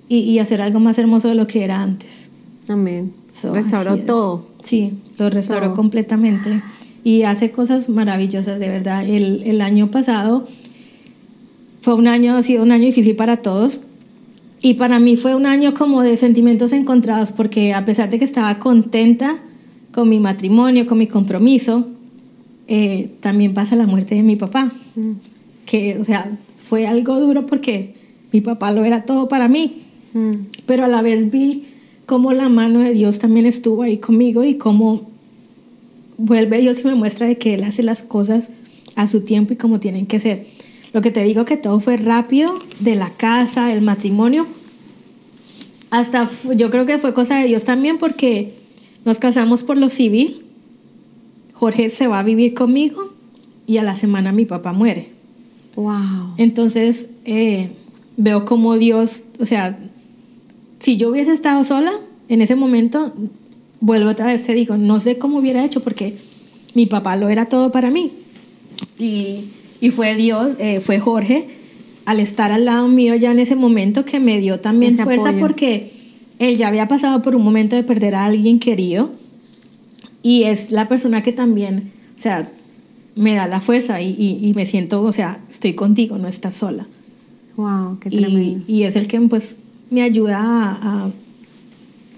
[0.10, 2.30] y, y hacer algo más hermoso de lo que era antes.
[2.68, 3.14] Amén.
[3.34, 4.46] So, Restauró todo.
[4.64, 5.76] Sí, lo restauró Todo.
[5.76, 6.62] completamente
[7.06, 9.08] y hace cosas maravillosas, de verdad.
[9.08, 10.46] El, el año pasado
[11.80, 13.80] fue un año, ha sido un año difícil para todos.
[14.62, 18.26] Y para mí fue un año como de sentimientos encontrados, porque a pesar de que
[18.26, 19.38] estaba contenta
[19.96, 21.88] con mi matrimonio, con mi compromiso,
[22.68, 25.12] eh, también pasa la muerte de mi papá, Mm.
[25.66, 27.94] que, o sea, fue algo duro porque
[28.34, 29.78] mi papá lo era todo para mí,
[30.14, 30.32] Mm.
[30.66, 31.64] pero a la vez vi
[32.06, 35.08] cómo la mano de Dios también estuvo ahí conmigo y cómo
[36.18, 38.52] vuelve Dios y me muestra de que Él hace las cosas
[38.96, 40.46] a su tiempo y como tienen que ser.
[40.94, 44.46] Lo que te digo que todo fue rápido, de la casa, del matrimonio,
[45.90, 48.54] hasta yo creo que fue cosa de Dios también porque
[49.06, 50.44] nos casamos por lo civil,
[51.54, 53.14] Jorge se va a vivir conmigo
[53.66, 55.08] y a la semana mi papá muere.
[55.76, 56.34] Wow.
[56.38, 57.70] Entonces eh,
[58.18, 59.78] veo como Dios, o sea,
[60.80, 61.92] si yo hubiese estado sola
[62.28, 63.14] en ese momento,
[63.80, 66.18] vuelvo otra vez, te digo, no sé cómo hubiera hecho porque
[66.74, 68.12] mi papá lo era todo para mí.
[69.00, 69.46] Y,
[69.82, 71.48] y fue Dios, eh, fue Jorge,
[72.06, 75.30] al estar al lado mío ya en ese momento que me dio también Ese fuerza
[75.30, 75.46] apoyo.
[75.46, 75.92] porque
[76.40, 79.12] él ya había pasado por un momento de perder a alguien querido
[80.22, 82.50] y es la persona que también, o sea,
[83.16, 86.54] me da la fuerza y, y- y me siento, o sea, estoy contigo, no estás
[86.56, 86.86] sola.
[87.56, 88.66] Wow, qué Y, tremendo.
[88.68, 89.56] y es el que pues
[89.90, 90.72] me ayuda a,
[91.06, 91.12] a,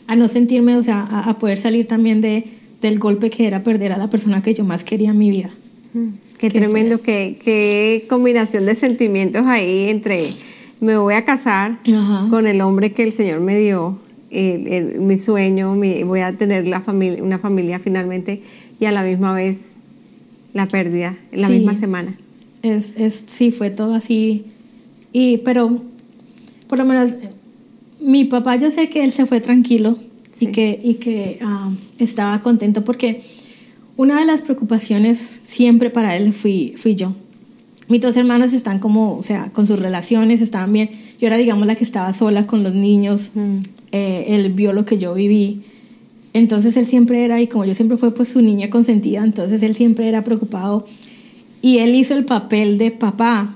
[0.07, 2.45] a no sentirme, o sea, a, a poder salir también de,
[2.81, 5.51] del golpe que era perder a la persona que yo más quería en mi vida.
[5.93, 6.07] Mm,
[6.39, 10.29] Qué Qué tremendo, qué, qué combinación de sentimientos ahí entre
[10.79, 12.27] me voy a casar Ajá.
[12.29, 13.97] con el hombre que el Señor me dio,
[14.29, 18.41] el- el- mi sueño, mi- voy a tener la familia, una familia finalmente
[18.79, 19.73] y a la misma vez
[20.53, 21.53] la pérdida, en la Sí.
[21.53, 22.17] misma semana.
[22.63, 24.45] Es, es, sí, fue todo así.
[25.13, 25.81] Y, pero,
[26.67, 27.15] por lo menos,
[28.01, 29.97] mi papá, yo sé que él se fue tranquilo
[30.31, 30.45] Sí.
[30.45, 33.21] y que, y que ah, estaba contento porque
[33.95, 37.15] una de las preocupaciones siempre para él fui, fui yo.
[37.87, 40.89] Mis dos hermanos están como, o sea, con sus relaciones, estaban bien.
[41.19, 43.31] Yo era, digamos, la que estaba sola con los niños.
[43.33, 43.59] Mm.
[43.91, 45.61] Eh, él vio lo que yo viví.
[46.33, 49.75] Entonces él siempre era, y como yo siempre fue pues su niña consentida, entonces él
[49.75, 50.85] siempre era preocupado.
[51.61, 53.55] Y él hizo el papel de papá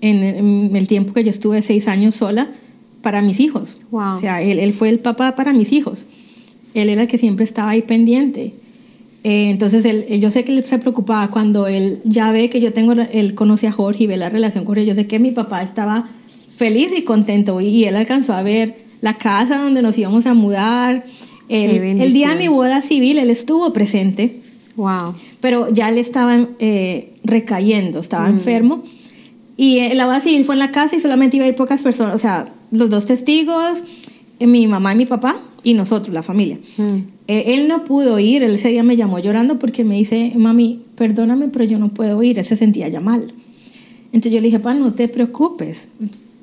[0.00, 2.50] en, en el tiempo que yo estuve seis años sola
[3.02, 3.78] para mis hijos.
[3.90, 4.16] Wow.
[4.16, 6.06] O sea, él, él fue el papá para mis hijos.
[6.74, 8.54] Él era el que siempre estaba ahí pendiente.
[9.24, 12.72] Eh, entonces, él, yo sé que él se preocupaba cuando él ya ve que yo
[12.72, 14.86] tengo, él conoce a Jorge y ve la relación con él.
[14.86, 16.08] Yo sé que mi papá estaba
[16.56, 20.32] feliz y contento y, y él alcanzó a ver la casa donde nos íbamos a
[20.34, 21.04] mudar.
[21.50, 24.40] El, el día de mi boda civil, él estuvo presente
[24.76, 25.14] Wow.
[25.40, 28.34] pero ya él estaba eh, recayendo, estaba Mm.
[28.34, 28.82] enfermo.
[29.56, 31.82] Y eh, la boda civil fue en la casa y solamente iba a ir pocas
[31.82, 33.84] personas, o sea, los dos testigos,
[34.40, 36.58] eh, mi mamá y mi papá, y nosotros, la familia.
[36.78, 36.96] Mm.
[37.28, 41.48] Él no pudo ir, él ese día me llamó llorando porque me dice, mami, perdóname,
[41.48, 43.32] pero yo no puedo ir, él se sentía ya mal.
[44.06, 45.88] Entonces yo le dije, pa, no te preocupes,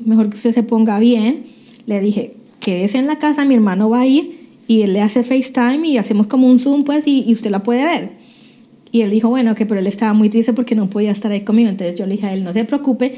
[0.05, 1.43] mejor que usted se ponga bien.
[1.87, 5.23] Le dije, quédese en la casa, mi hermano va a ir y él le hace
[5.23, 8.11] FaceTime y hacemos como un Zoom, pues, y, y usted la puede ver.
[8.93, 11.41] Y él dijo, bueno, que pero él estaba muy triste porque no podía estar ahí
[11.41, 11.69] conmigo.
[11.69, 13.13] Entonces yo le dije a él, no se preocupe,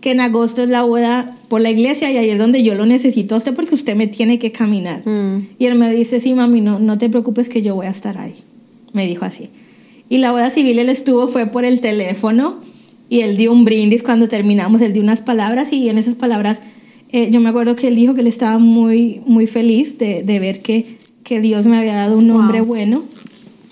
[0.00, 2.86] que en agosto es la boda por la iglesia y ahí es donde yo lo
[2.86, 5.02] necesito a usted porque usted me tiene que caminar.
[5.06, 5.48] Mm.
[5.58, 8.18] Y él me dice, sí, mami, no, no te preocupes que yo voy a estar
[8.18, 8.34] ahí.
[8.92, 9.50] Me dijo así.
[10.08, 12.60] Y la boda civil él estuvo, fue por el teléfono
[13.08, 16.62] y él dio un brindis cuando terminamos, él dio unas palabras y en esas palabras
[17.10, 20.38] eh, yo me acuerdo que él dijo que él estaba muy, muy feliz de, de
[20.40, 22.68] ver que, que Dios me había dado un hombre Wow.
[22.68, 23.04] bueno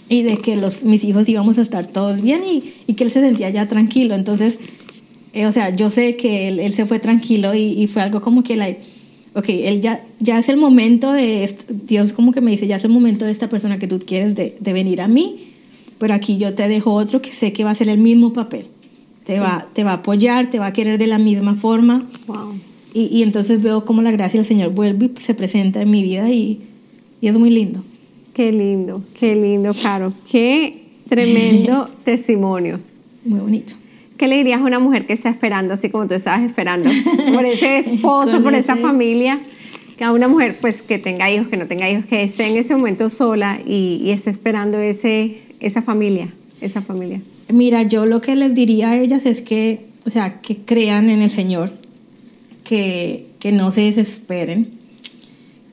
[0.09, 3.11] y de que los, mis hijos íbamos a estar todos bien y, y que él
[3.11, 4.15] se sentía ya tranquilo.
[4.15, 4.59] Entonces,
[5.33, 8.21] eh, o sea, yo sé que él, él se fue tranquilo y, y fue algo
[8.21, 8.81] como que, like,
[9.35, 11.55] ok, él ya, ya es el momento de,
[11.87, 14.35] Dios como que me dice, ya es el momento de esta persona que tú quieres
[14.35, 15.37] de, de venir a mí,
[15.99, 18.67] pero aquí yo te dejo otro que sé que va a ser el mismo papel.
[19.25, 22.07] Te, va, te va a apoyar, te va a querer de la misma forma.
[22.29, 22.55] Wow.
[22.97, 26.03] Y, y entonces veo cómo la gracia del Señor vuelve y se presenta en mi
[26.03, 26.63] vida y,
[27.21, 27.85] y es muy lindo.
[28.33, 30.15] Qué lindo, qué lindo, Caro.
[30.31, 32.81] Qué tremendo testimonio.
[33.27, 33.75] Muy bonito.
[34.17, 36.89] ¿Qué le dirías a una mujer que está esperando, así como tú estabas esperando,
[37.35, 39.41] por ese esposo, por esa familia?
[39.99, 42.57] Que a una mujer, pues, que tenga hijos, que no tenga hijos, que esté en
[42.57, 46.33] ese momento sola y, y esté esperando ese, esa familia,
[46.63, 47.21] esa familia.
[47.53, 51.21] Mira, yo lo que les diría a ellas es que, o sea, que crean en
[51.21, 51.71] el Señor,
[52.67, 54.71] que, que no se desesperen,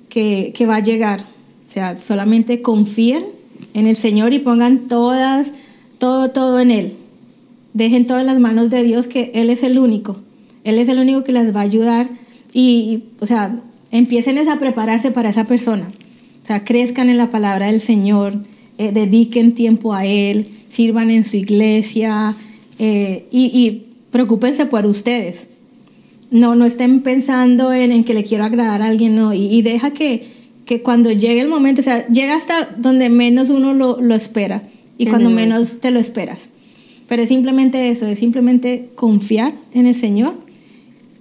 [0.09, 1.21] que, que va a llegar.
[1.21, 3.25] O sea, solamente confíen
[3.73, 5.53] en el Señor y pongan todas,
[5.97, 6.93] todo, todo en Él.
[7.73, 10.21] Dejen todo en las manos de Dios, que Él es el único.
[10.63, 12.09] Él es el único que las va a ayudar.
[12.53, 15.87] Y, o sea, empiecen a prepararse para esa persona.
[16.43, 18.37] O sea, crezcan en la palabra del Señor,
[18.77, 22.35] eh, dediquen tiempo a Él, sirvan en su iglesia
[22.77, 23.87] eh, y, y
[24.67, 25.47] por ustedes.
[26.33, 29.33] No, no estén pensando en, en que le quiero agradar a alguien, no.
[29.33, 30.25] Y, y deja que,
[30.65, 34.63] que cuando llegue el momento, o sea, llega hasta donde menos uno lo, lo espera
[34.97, 36.49] y cuando menos te lo esperas.
[37.07, 40.33] Pero es simplemente eso, es simplemente confiar en el Señor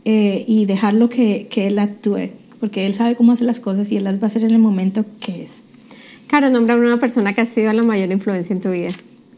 [0.05, 3.97] eh, y dejarlo que, que Él actúe, porque Él sabe cómo hacer las cosas y
[3.97, 5.63] Él las va a hacer en el momento que es.
[6.27, 8.89] Caro, nombra una persona que ha sido la mayor influencia en tu vida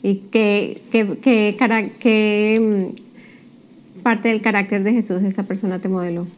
[0.04, 1.56] y qué, qué, qué,
[1.98, 3.03] qué, mm,
[4.04, 6.28] parte del carácter de Jesús esa persona te modeló.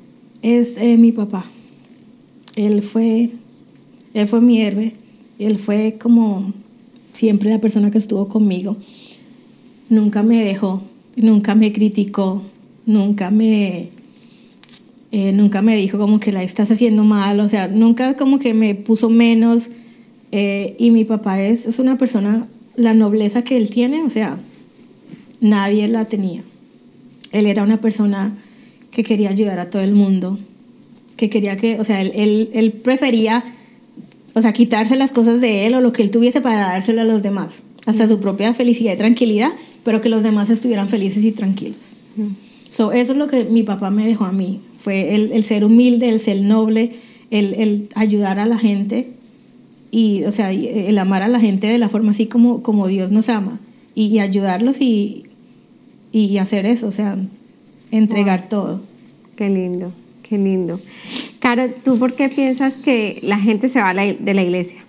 [0.41, 1.45] Es eh, mi papá.
[2.55, 3.29] Él fue,
[4.15, 4.95] él fue mi héroe.
[5.39, 6.55] Él fue como
[7.13, 8.79] siempre la persona que estuvo conmigo.
[9.91, 10.83] Nunca me dejó,
[11.17, 12.43] nunca me criticó,
[12.87, 13.91] nunca me,
[15.13, 18.55] eh, nunca me dijo como que la estás haciendo mal, o sea, nunca como que
[18.55, 19.69] me puso menos.
[20.33, 24.39] eh, y mi papá es, es una persona, la nobleza que él tiene, o sea,
[25.41, 26.43] nadie la tenía.
[27.39, 28.35] Él era una persona
[28.91, 30.39] que quería ayudar a todo el mundo,
[31.17, 33.45] que quería que, o sea, él, él, él prefería,
[34.35, 37.05] o sea, quitarse las cosas de él o lo que él tuviese para dárselo a
[37.05, 39.51] los demás, hasta su propia felicidad y tranquilidad,
[39.85, 41.95] pero que los demás estuvieran felices y tranquilos.
[42.71, 45.63] So, eso es lo que mi papá me dejó a mí, fue el, el ser
[45.63, 46.93] humilde, el ser noble,
[47.31, 49.11] el, el ayudar a la gente
[49.91, 53.11] y, o sea, el amar a la gente de la forma así como, como Dios
[53.11, 53.61] nos ama
[53.95, 55.27] y, y ayudarlos y,
[56.25, 57.17] y hacer eso, o sea,
[57.91, 58.81] entregar todo.
[59.37, 59.93] Qué lindo,
[60.23, 60.81] qué lindo.
[61.41, 64.81] Caro, ¿tú por qué piensas que la gente se va de la iglesia?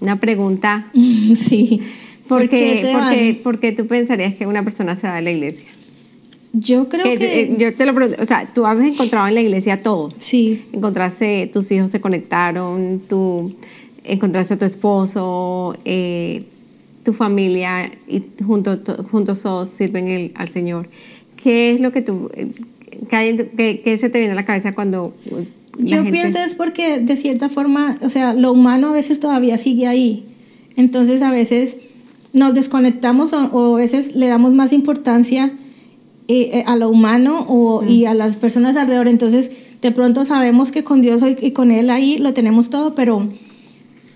[0.00, 0.90] Una pregunta.
[0.94, 1.80] sí.
[2.26, 3.14] ¿Por ¿Por qué qué, se por van?
[3.14, 5.66] qué- por qué tú pensarías que una persona se va de la iglesia?
[6.52, 9.34] Yo creo Que- que, eh, yo te lo pregunto, o sea, tú has encontrado en
[9.34, 10.12] la iglesia todo.
[10.18, 13.54] sí, Encontraste, tus hijos se conectaron, tú
[14.04, 16.44] encontraste a tu esposo, eh,
[17.08, 20.82] tu familia y junto, to- juntos todos sirven el- al Señor.
[21.42, 22.30] ¿Qué es lo que tú,
[23.56, 25.36] qué- qué se te viene a la cabeza cuando uh,
[25.78, 29.20] la yo gente- pienso es porque de cierta forma, o sea, lo humano a veces
[29.20, 30.24] todavía sigue ahí.
[30.76, 31.78] Entonces a veces
[32.34, 35.50] nos desconectamos o, o a veces le damos más importancia
[36.28, 39.08] eh, eh, a lo humano o, y a las personas alrededor.
[39.08, 39.50] Entonces
[39.80, 43.28] de pronto sabemos que con Dios y, y con Él ahí lo tenemos todo, pero,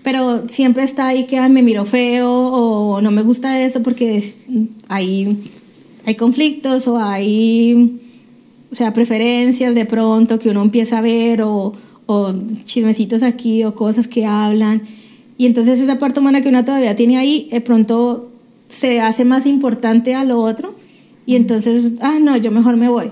[0.03, 4.17] pero siempre está ahí que "Ay, me miro feo o no me gusta esto porque
[4.17, 4.37] es-
[4.89, 5.37] hay,
[6.05, 7.99] hay conflictos o hay
[8.71, 11.73] o sea, preferencias de pronto que uno empieza a ver o,
[12.07, 12.33] o
[12.63, 14.81] chismecitos aquí o cosas que hablan.
[15.37, 18.31] Y entonces esa parte humana que uno todavía tiene ahí, de pronto
[18.67, 20.73] se hace más importante a lo otro
[21.27, 23.11] y entonces, ah, no, yo mejor me voy.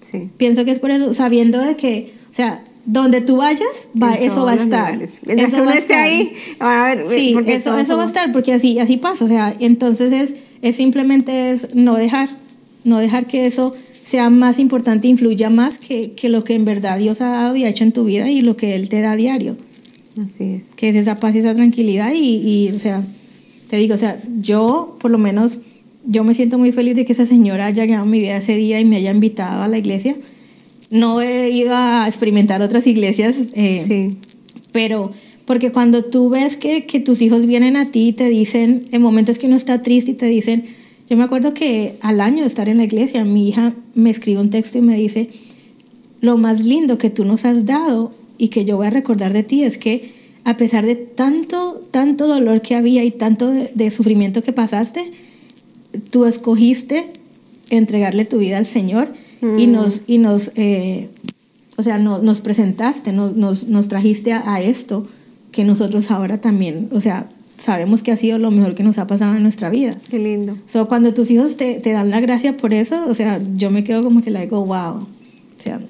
[0.00, 0.28] Sí.
[0.36, 4.44] Pienso que es por eso, sabiendo de que, o sea, donde tú vayas, va, eso
[4.44, 5.00] va a estar.
[5.02, 5.98] Eso va a estar.
[5.98, 9.24] ahí, va a ver, Sí, porque eso, eso va a estar, porque así, así pasa.
[9.24, 12.28] O sea, entonces es, es simplemente es no dejar,
[12.84, 16.98] no dejar que eso sea más importante, influya más que, que lo que en verdad
[16.98, 19.12] Dios ha dado y ha hecho en tu vida y lo que Él te da
[19.12, 19.56] a diario,
[20.22, 20.66] Así es.
[20.76, 22.12] que es esa paz y esa tranquilidad.
[22.14, 23.02] Y, y, o sea,
[23.68, 25.58] te digo, o sea, yo por lo menos
[26.06, 28.56] yo me siento muy feliz de que esa señora haya llegado a mi vida ese
[28.56, 30.14] día y me haya invitado a la iglesia.
[30.94, 34.16] No he ido a experimentar otras iglesias, eh, Sí.
[34.72, 35.10] pero
[35.44, 39.02] porque cuando tú ves que, que tus hijos vienen a ti y te dicen, en
[39.02, 40.64] momentos que uno está triste y te dicen,
[41.10, 44.40] yo me acuerdo que al año de estar en la iglesia, mi hija me escribe
[44.40, 45.28] un texto y me dice,
[46.20, 49.42] lo más lindo que tú nos has dado y que yo voy a recordar de
[49.42, 50.12] ti es que
[50.44, 55.02] a pesar de tanto, tanto dolor que había y tanto de, de sufrimiento que pasaste,
[56.10, 57.04] tú escogiste
[57.70, 59.12] entregarle tu vida al Señor
[59.58, 59.72] y Mm.
[59.72, 61.08] nos, y nos eh,
[61.76, 65.06] o sea, no- nos presentaste, nos, nos, nos trajiste a, a esto
[65.52, 69.06] que nosotros ahora también, o sea, sabemos que ha sido lo mejor que nos ha
[69.06, 69.94] pasado en nuestra vida.
[70.10, 70.56] Qué lindo.
[70.66, 73.84] So, cuando tus hijos te, te dan la gracia por eso, o sea, yo me
[73.84, 74.94] quedo como que le digo, wow.
[74.96, 75.80] O sea,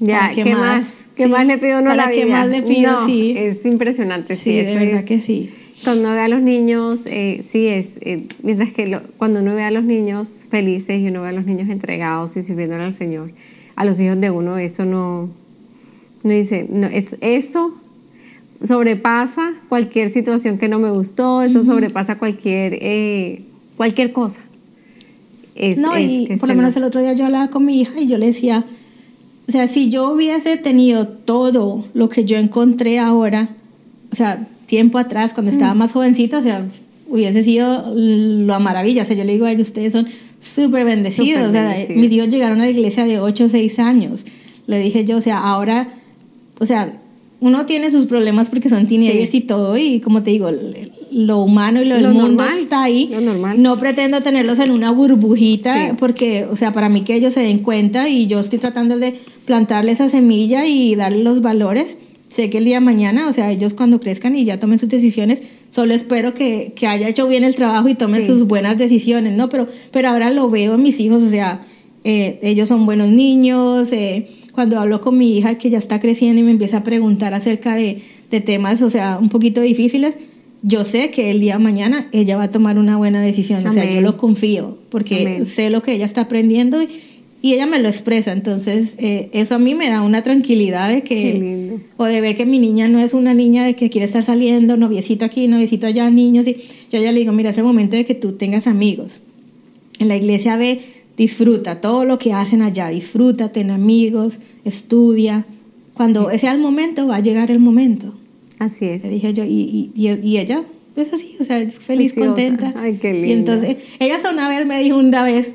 [0.00, 0.60] Ya, ¿Para ¿qué, qué más?
[0.60, 0.94] más?
[1.16, 2.38] ¿Qué Sí, más le pido uno a la ¿para qué vida?
[2.38, 2.92] más le pido?
[2.92, 3.34] No, Sí.
[3.36, 5.50] Es impresionante, sí, sí, de verdad que sí.
[5.84, 9.54] Cuando uno ve a los niños, eh, sí es, eh, mientras que lo- cuando uno
[9.54, 12.94] ve a los niños felices y uno ve a los niños entregados y sirviéndole al
[12.94, 13.32] Señor,
[13.74, 15.28] a los hijos de uno, eso no,
[16.22, 17.74] no dice, no, es, eso
[18.62, 23.42] sobrepasa cualquier situación que no me gustó, eso sobrepasa cualquier, eh,
[23.76, 24.40] cualquier cosa.
[25.54, 27.80] Es- no, es y por lo menos nos- el otro día yo hablaba con mi
[27.80, 28.64] hija y yo le decía,
[29.48, 33.48] o sea, si yo hubiese tenido todo lo que yo encontré ahora,
[34.12, 35.54] o sea, tiempo atrás, cuando Mm.
[35.54, 36.66] estaba más jovencita, o sea,
[37.08, 39.02] hubiese sido la maravilla.
[39.02, 40.06] O sea, yo le digo a ellos, ustedes son
[40.38, 41.28] súper bendecidos.
[41.44, 42.00] Súper o sea, bendecidos.
[42.02, 44.24] mis hijos llegaron a la iglesia de 8 o 6 años.
[44.66, 45.88] Le dije yo, o sea, ahora,
[46.58, 46.98] o sea,
[47.40, 49.38] uno tiene sus problemas porque son teenagers Sí.
[49.38, 50.50] y todo, y como te digo,
[51.10, 53.08] lo humano y lo del mundo normal, está ahí.
[53.10, 53.60] lo normal.
[53.60, 55.96] No pretendo tenerlos en una burbujita Sí.
[55.98, 59.14] porque, o sea, para mí que ellos se den cuenta y yo estoy tratando de
[59.44, 61.98] plantarle esa semilla y darle los valores.
[62.34, 64.88] Sé que el día de mañana, o sea, ellos cuando crezcan y ya tomen sus
[64.88, 68.28] decisiones, solo espero que, que haya hecho bien el trabajo y tomen Sí.
[68.28, 69.48] sus buenas decisiones, ¿no?
[69.50, 71.60] Pero, pero ahora lo veo en mis hijos, o sea,
[72.04, 73.92] eh, ellos son buenos niños.
[73.92, 77.32] eh, cuando hablo con mi hija que ya está creciendo y me empieza a preguntar
[77.32, 80.18] acerca de, de temas, o sea, un poquito difíciles,
[80.62, 83.66] yo sé que el día de mañana ella va a tomar una buena decisión.
[83.66, 85.46] O sea, yo lo confío porque Amén.
[85.46, 86.88] sé lo que ella está aprendiendo y,
[87.42, 88.32] y ella me lo expresa.
[88.32, 91.80] Entonces, eh, eso a mí me da una tranquilidad de Qué que, lindo.
[91.98, 94.76] o de ver que mi niña no es una niña de que quiere estar saliendo,
[94.76, 96.46] noviecito aquí, noviecito allá, niños.
[96.46, 96.54] Y
[96.90, 99.20] yo ya le digo, mira, es el momento de que tú tengas amigos.
[99.98, 100.80] En la iglesia ve,
[101.16, 105.44] disfruta todo lo que hacen allá, disfruta, ten amigos, estudia.
[105.94, 108.14] Cuando sea el momento, va a llegar el momento.
[108.58, 109.02] Así es.
[109.02, 110.62] Le dije yo, y, y, y- y ella
[110.96, 112.34] es así, o sea, es feliz, Preciosa.
[112.34, 112.74] contenta.
[112.76, 113.34] Ay, qué Y linda.
[113.54, 115.50] entonces, ella una vez me dijo una vez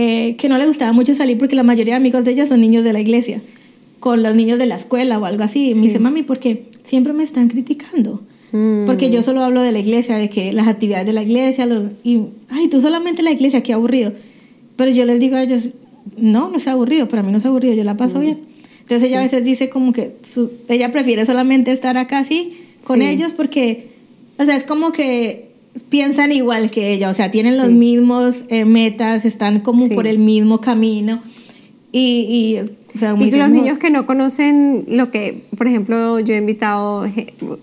[0.00, 2.60] eh, que no le gustaba mucho salir porque la mayoría de amigos de ella son
[2.60, 3.40] niños de la iglesia,
[4.00, 5.70] con los niños de la escuela o algo así.
[5.70, 5.86] Y me Sí.
[5.88, 8.22] dice, mami, porque siempre me están criticando.
[8.52, 8.84] Mm.
[8.86, 11.86] Porque yo solo hablo de la iglesia, de que las actividades de la iglesia, los
[12.04, 14.12] y ay, tú solamente la iglesia, qué aburrido.
[14.76, 15.70] Pero yo les digo a ellos,
[16.16, 18.38] no, no es aburrido, para mí no es aburrido, yo la paso bien.
[18.82, 22.50] Entonces ella a veces dice como que su- ella prefiere solamente estar acá así
[22.84, 23.06] con Sí.
[23.06, 23.88] ellos porque,
[24.38, 25.47] o sea, es como que
[25.90, 27.72] piensan igual que ella, o sea, tienen los Sí.
[27.74, 29.94] mismos eh, metas, están como Sí.
[29.94, 31.20] por el mismo camino
[31.92, 32.58] y, y
[32.94, 37.06] o sea, Y los niños que no conocen lo que, por ejemplo, yo he invitado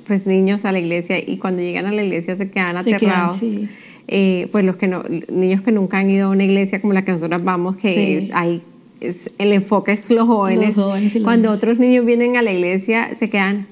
[0.08, 3.12] pues niños a la iglesia y cuando llegan a la iglesia se quedan Se quedan,
[3.12, 3.36] aterrados.
[3.38, 3.68] sí.
[4.08, 7.04] Eh, pues los que no, niños que nunca han ido a una iglesia como la
[7.04, 8.62] que nosotros vamos, que es, ahí
[9.02, 10.78] es- el enfoque es los jóvenes.
[10.78, 11.58] Los jóvenes y los cuando niños.
[11.64, 13.66] otros niños vienen a la iglesia se quedan,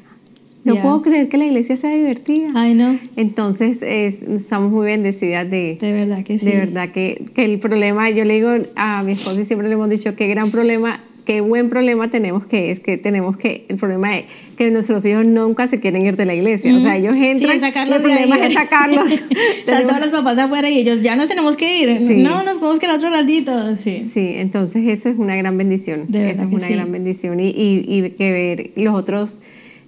[0.64, 2.48] no puedo creer que la iglesia sea divertida.
[2.56, 6.46] Ay, no, Entonces es- estamos muy bendecidas de, de verdad que sí.
[6.46, 9.74] de verdad que, que el problema, yo le digo a mi esposo y siempre le
[9.74, 13.78] hemos dicho qué gran problema, qué buen problema tenemos que es que tenemos que, el
[13.78, 14.26] problema es
[14.58, 16.76] que nuestros hijos nunca se quieren ir de la iglesia.
[16.76, 18.42] O sea, ellos entran, Sí, sacarlos el de problema ahí.
[18.44, 19.12] es sacarlos.
[19.58, 21.98] Están todos los papás afuera y ellos ya nos tenemos que ir.
[21.98, 22.18] Sí.
[22.18, 23.76] No, nos podemos quedar otro ratito.
[23.78, 24.06] Sí.
[24.14, 26.06] Sí, entonces eso es una gran bendición.
[26.08, 26.74] De verdad eso es que una sí.
[26.74, 27.40] gran bendición.
[27.40, 29.42] Y, y, y que ver los otros,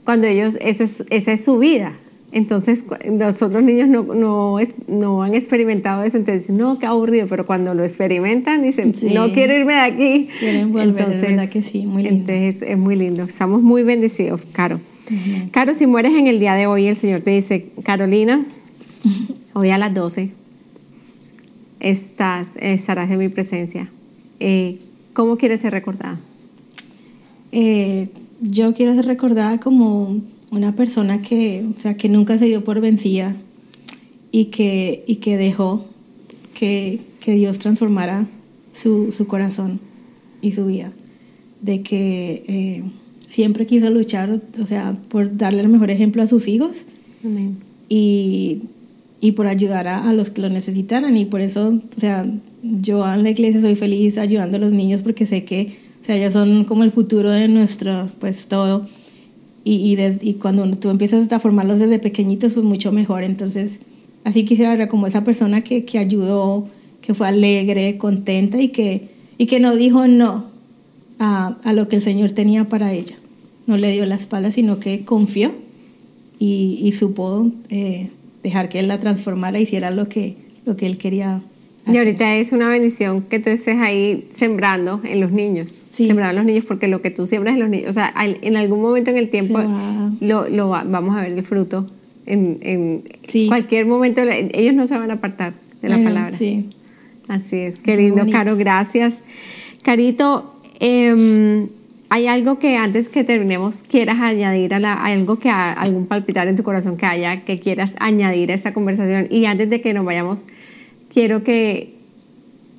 [0.05, 1.93] cuando ellos, eso es, esa es su vida.
[2.31, 6.85] Entonces, los otros niños no, no, es- no han experimentado eso, entonces dicen, no, qué
[6.85, 9.13] aburrido, pero cuando lo experimentan dicen, Sí.
[9.13, 10.29] no quiero irme de aquí.
[10.39, 12.31] Quieren volver, de verdad que sí, muy lindo.
[12.33, 13.23] Entonces, es muy lindo.
[13.23, 14.79] Estamos muy bendecidos, Caro.
[15.51, 18.43] Caro, si mueres en el día de hoy, el Señor te dice, Carolina,
[19.53, 20.31] hoy a las 12
[21.79, 23.89] estás, estarás en mi presencia.
[24.39, 24.79] Eh,
[25.13, 26.17] ¿Cómo quieres ser recordada?
[27.51, 28.09] Eh,
[28.41, 30.21] yo quiero ser recordada como
[30.51, 33.35] una persona que, o sea, que nunca se dio por vencida
[34.31, 35.85] y que, y que dejó
[36.53, 38.27] que, que Dios transformara
[38.71, 39.79] su, su corazón
[40.41, 40.91] y su vida.
[41.61, 42.83] De que eh,
[43.25, 46.85] siempre quiso luchar, o sea, por darle el mejor ejemplo a sus hijos
[47.23, 47.57] Amén.
[47.89, 48.63] y,
[49.19, 51.17] y por ayudar a, a, los que lo necesitaran.
[51.17, 52.25] Y por eso, o sea,
[52.61, 55.73] yo en la iglesia soy feliz ayudando a los niños porque sé que,
[56.05, 58.85] o sea, ellos son como el futuro de nuestro, pues todo.
[59.63, 63.23] Y, y, y cuando tú empiezas a formarlos desde pequeñitos, pues mucho mejor.
[63.23, 63.79] Entonces,
[64.23, 66.67] así quisiera ver como esa persona que, que ayudó,
[67.01, 70.45] que fue alegre, contenta y que, y que no dijo no
[71.17, 73.15] a, a lo que el Señor tenía para ella.
[73.65, 75.51] No le dio la espalda, sino que confió
[76.37, 78.11] y, y supo eh,
[78.43, 80.37] dejar que Él la transformara, hiciera lo que,
[80.67, 81.41] lo que Él quería
[81.87, 85.83] y ahorita es una bendición que tú estés ahí sembrando en los niños.
[85.87, 86.07] Sí.
[86.07, 88.57] Sembrando en los niños, porque lo que tú siembras en los niños, o sea, en
[88.57, 89.59] algún momento en el tiempo
[90.19, 91.85] lo, lo va, vamos a ver el fruto.
[92.25, 93.47] En, en sí.
[93.47, 96.35] cualquier momento, ellos no se van a apartar de la Bueno, palabra.
[96.35, 96.71] Sí.
[97.27, 98.37] Así es, qué Es lindo, bonito.
[98.37, 99.19] Caro, gracias.
[99.83, 101.67] Carito, em,
[102.09, 106.55] ¿hay algo que antes que terminemos quieras añadir a la, algo que algún palpitar en
[106.55, 109.27] tu corazón que haya, que quieras añadir a esta conversación?
[109.29, 110.45] Y antes de que nos vayamos,
[111.15, 111.95] quiero que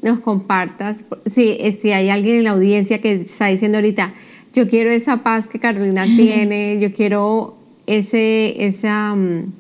[0.03, 4.13] nos compartas, si, si hay alguien en la audiencia que está diciendo ahorita,
[4.53, 7.57] yo quiero esa paz que Carolina tiene, yo quiero
[7.87, 9.53] ese, esa, mm,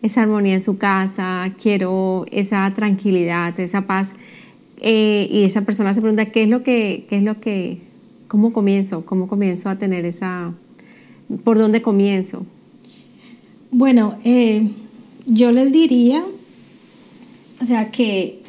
[0.00, 4.14] esa armonía en su casa, quiero esa tranquilidad, esa paz.
[4.80, 7.76] Eh, y esa persona se pregunta, ¿qué es lo que, qué es lo que,
[8.26, 9.04] cómo comienzo?
[9.04, 10.54] ¿Cómo comienzo a tener esa,
[11.44, 12.46] por dónde comienzo?
[13.70, 14.66] Bueno, eh,
[15.26, 16.24] yo les diría,
[17.60, 18.42] o sea, que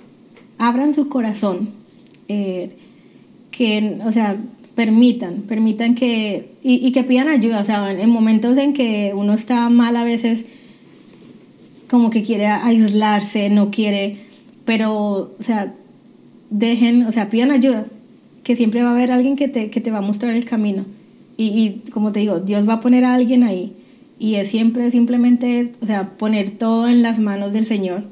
[0.57, 1.69] abran su corazón,
[2.27, 2.71] eh,
[3.51, 4.37] que, o sea,
[4.75, 9.13] permitan, permitan que, y, y que pidan ayuda, o sea, en, en momentos en que
[9.15, 10.45] uno está mal a veces,
[11.89, 14.15] como que quiere aislarse, no quiere,
[14.65, 15.73] pero, o sea,
[16.49, 17.85] dejen, o sea, pidan ayuda,
[18.43, 20.85] que siempre va a haber alguien que te, que te va a mostrar el camino.
[21.37, 21.47] Y,
[21.85, 23.73] y como te digo, Dios va a poner a alguien ahí.
[24.19, 28.03] Y es siempre simplemente, o sea, poner todo en las manos del Señor.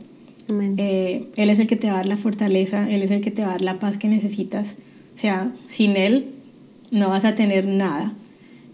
[0.77, 3.31] Eh, él es el que te va a dar la fortaleza, Él es el que
[3.31, 4.75] te va a dar la paz que necesitas.
[5.15, 6.27] O sea, sin Él
[6.91, 8.13] no vas a tener nada.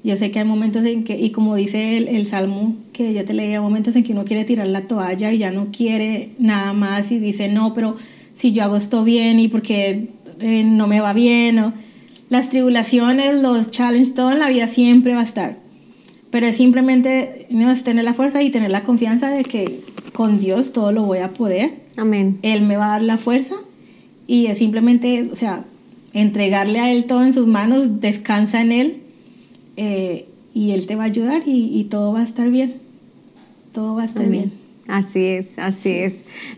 [0.04, 3.26] Yo sé que hay momentos en que, y como dice el, el Salmo que ya
[3.26, 6.30] te leí, hay momentos en que uno quiere tirar la toalla y ya no quiere
[6.38, 7.96] nada más y dice, no, pero
[8.36, 10.10] si yo hago esto bien y porque
[10.40, 11.58] eh, no me va bien.
[11.60, 11.74] O,
[12.30, 15.58] las tribulaciones, los challenges, todo en la vida siempre va a estar.
[16.32, 19.80] Pero es simplemente no, es tener la fuerza y tener la confianza de que
[20.16, 21.72] con Dios todo lo voy a poder.
[21.98, 22.40] Amén.
[22.42, 23.56] Él me va a dar la fuerza
[24.28, 25.66] y es simplemente, o sea,
[26.14, 28.98] entregarle a Él todo en sus manos, descansa en Él
[29.76, 32.76] eh, y Él te va a ayudar y, y todo va a estar bien.
[33.74, 34.32] Todo va a estar Amén.
[34.32, 34.52] bien.
[34.88, 36.14] Así es, así es.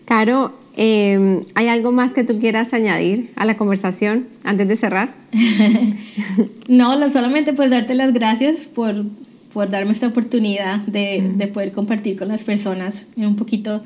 [0.05, 5.13] Caro, eh, ¿hay algo más que tú quieras añadir a la conversación antes de cerrar?
[6.67, 9.05] No, solamente pues darte las gracias por,
[9.57, 13.81] por darme esta oportunidad de, de poder compartir con las personas un poquito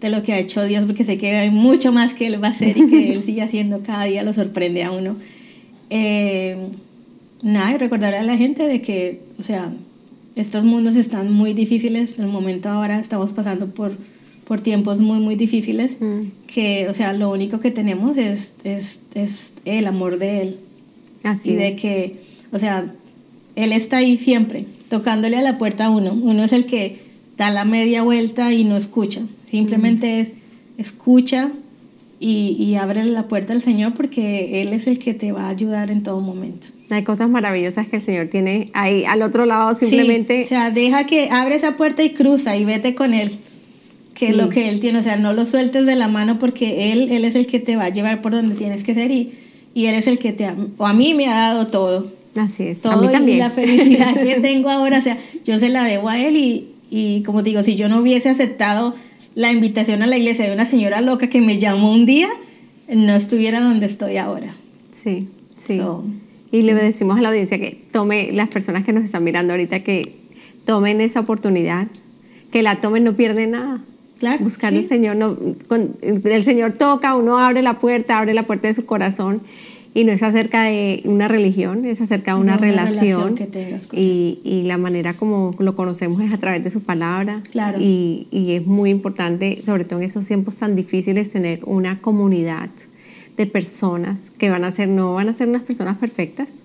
[0.00, 2.46] de lo que ha hecho Dios, porque sé que hay mucho más que Él va
[2.46, 5.16] a hacer y que Él sigue haciendo cada día, lo sorprende a uno.
[5.90, 6.56] Eh,
[7.42, 9.72] nada, y recordarle a la gente de que, o sea,
[10.36, 13.96] estos mundos están muy difíciles, en el momento ahora estamos pasando por,
[14.44, 16.20] por tiempos muy, muy difíciles, Mm.
[16.46, 20.56] que, o sea, lo único que tenemos es, es, es el amor de Él
[21.24, 21.80] Así y de es.
[21.80, 22.16] que,
[22.52, 22.84] o sea,
[23.56, 26.12] él está ahí siempre, tocándole a la puerta a uno.
[26.12, 26.98] Uno es el que
[27.36, 29.22] da la media vuelta y no escucha.
[29.50, 30.34] Simplemente es
[30.78, 31.50] escucha
[32.20, 35.48] y, y abre la puerta al Señor porque Él es el que te va a
[35.48, 36.68] ayudar en todo momento.
[36.90, 40.42] Hay cosas maravillosas que el Señor tiene ahí al otro lado, Sí, simplemente.
[40.42, 43.32] o sea, deja que abre esa puerta y cruza y vete con Él.
[44.14, 46.92] Que es lo que Él tiene, o sea, no lo sueltes de la mano porque
[46.92, 49.32] Él, él es el que te va a llevar por donde tienes que ser y,
[49.74, 52.10] y Él es el que te ha, o a mí me ha dado todo.
[52.36, 52.80] Así es.
[52.80, 53.38] todo a mí y también.
[53.38, 57.22] la felicidad que tengo ahora, o sea, yo se la debo a él y, y
[57.22, 58.94] como digo, si yo no hubiese aceptado
[59.34, 62.28] la invitación a la iglesia de una señora loca que me llamó un día,
[62.88, 64.52] no estuviera donde estoy ahora.
[64.94, 65.26] Sí,
[65.56, 65.78] sí.
[65.78, 66.04] So,
[66.52, 69.80] y le decimos a la audiencia que tome, las personas que nos están mirando ahorita,
[69.80, 70.14] que
[70.64, 71.88] tomen esa oportunidad,
[72.52, 73.80] que la tomen, no pierden nada.
[74.20, 74.78] Claro, Buscar sí.
[74.78, 75.36] al Señor, no,
[75.68, 79.42] con- el Señor toca, uno abre la puerta, abre la puerta de su corazón
[79.96, 83.34] y no es acerca de una religión, es acerca de una, De una relación, relación
[83.34, 86.82] que tengas con y, y la manera como lo conocemos es a través de su
[86.82, 87.38] palabra.
[87.50, 87.78] Claro.
[87.80, 92.68] y, y es muy importante, sobre todo en esos tiempos tan difíciles, tener una comunidad
[93.38, 96.56] de personas que van a ser, no van a ser unas personas perfectas,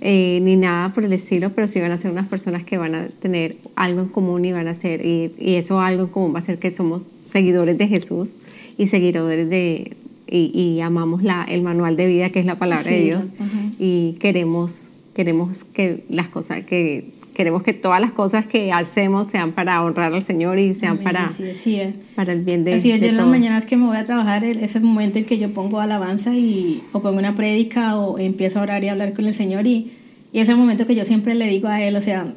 [0.00, 2.94] eh, ni nada por el estilo, pero sí van a ser unas personas que van
[2.94, 6.34] a tener algo en común y van a ser, y, y eso algo en común
[6.34, 8.36] va a ser que somos seguidores de Jesús
[8.78, 9.98] y seguidores de,
[10.30, 13.24] y, y amamos la, el manual de vida que es la palabra Sí, de Dios
[13.38, 13.58] ajá.
[13.78, 19.26] y queremos, queremos que las cosas, que, que queremos que todas las cosas que hacemos
[19.28, 21.94] sean para honrar al Señor y sean para, así es, es.
[22.14, 24.04] para el bien de Así es, de yo en las mañanas que me voy a
[24.04, 28.18] trabajar, es el momento en que yo pongo alabanza y, o pongo una prédica o
[28.18, 29.90] empiezo a orar y a hablar con el Señor y,
[30.32, 32.32] y es el momento que yo siempre le digo a Él, o sea,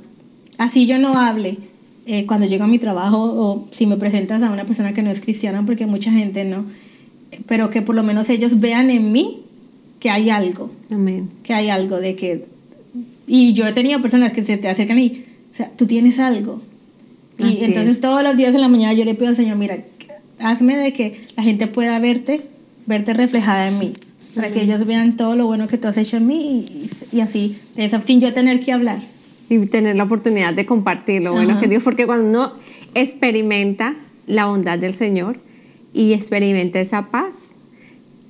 [0.58, 1.58] así yo no hable
[2.06, 5.12] eh, cuando llego a mi trabajo o si me presentas a una persona que no
[5.12, 6.66] es cristiana, porque mucha gente no,
[7.48, 9.44] pero que por lo menos ellos vean en mí
[10.00, 11.30] que hay algo, Amén.
[11.44, 12.46] que hay algo de que...
[13.26, 16.62] Y yo he tenido personas que se te acercan y, o sea, tú tienes algo.
[17.40, 18.02] Y Así entonces es.
[18.02, 19.78] todos los días en la mañana yo le pido al Señor, mira,
[20.40, 22.42] hazme de que la gente pueda verte,
[22.86, 23.94] verte reflejada en mí,
[24.36, 27.22] para que ellos vean todo lo bueno que tú has hecho en mí y, y
[27.22, 29.00] así, de esa, sin yo tener que hablar.
[29.50, 31.62] Y tener la oportunidad de compartir lo bueno Ajá.
[31.62, 32.54] que Dios, porque cuando uno
[32.94, 33.96] experimenta
[34.28, 35.40] la bondad del Señor
[35.94, 37.52] y experimenta esa paz,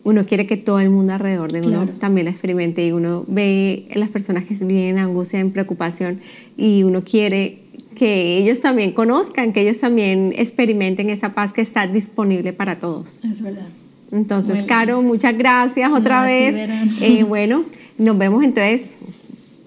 [0.03, 1.93] uno quiere que todo el mundo alrededor de uno Claro.
[1.99, 6.19] también la experimente y uno ve las personas que viven en angustia, en preocupación
[6.57, 7.59] y uno quiere
[7.95, 13.23] que ellos también conozcan, que ellos también experimenten esa paz que está disponible para todos.
[13.23, 13.67] Es verdad.
[14.11, 17.01] Entonces, Muy Caro, muchas gracias No, otra ti, vez.
[17.01, 17.63] Eh, bueno,
[17.97, 18.97] nos vemos entonces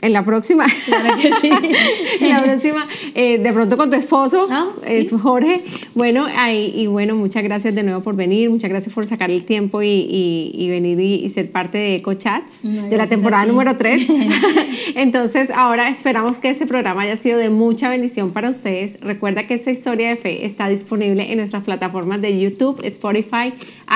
[0.02, 0.66] en la próxima.
[0.84, 1.50] Claro que sí.
[2.20, 5.16] en la próxima, eh, de pronto con tu esposo, Ah, eh, sí.
[5.20, 5.62] Jorge.
[5.94, 9.44] Bueno, ahí- y bueno, muchas gracias de nuevo por venir, muchas gracias por sacar el
[9.44, 13.46] tiempo y, y- y venir y, y ser parte de EcoChats No, de la temporada
[13.46, 14.06] número 3.
[14.94, 19.00] Entonces, ahora esperamos que este programa haya sido de mucha bendición para ustedes.
[19.00, 23.52] Recuerda que esta historia de fe está disponible en nuestras plataformas de YouTube, Spotify,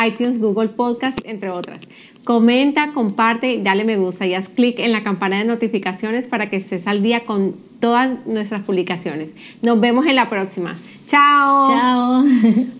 [0.06, 1.80] iTunes, Google Podcast, entre otras.
[2.24, 6.56] Comenta, comparte, dale me gusta y haz clic en la campana de notificaciones para que
[6.56, 9.34] estés al día con todas nuestras publicaciones.
[9.62, 10.76] Nos vemos en la próxima.
[11.06, 11.68] Chao.
[11.68, 12.24] Chao.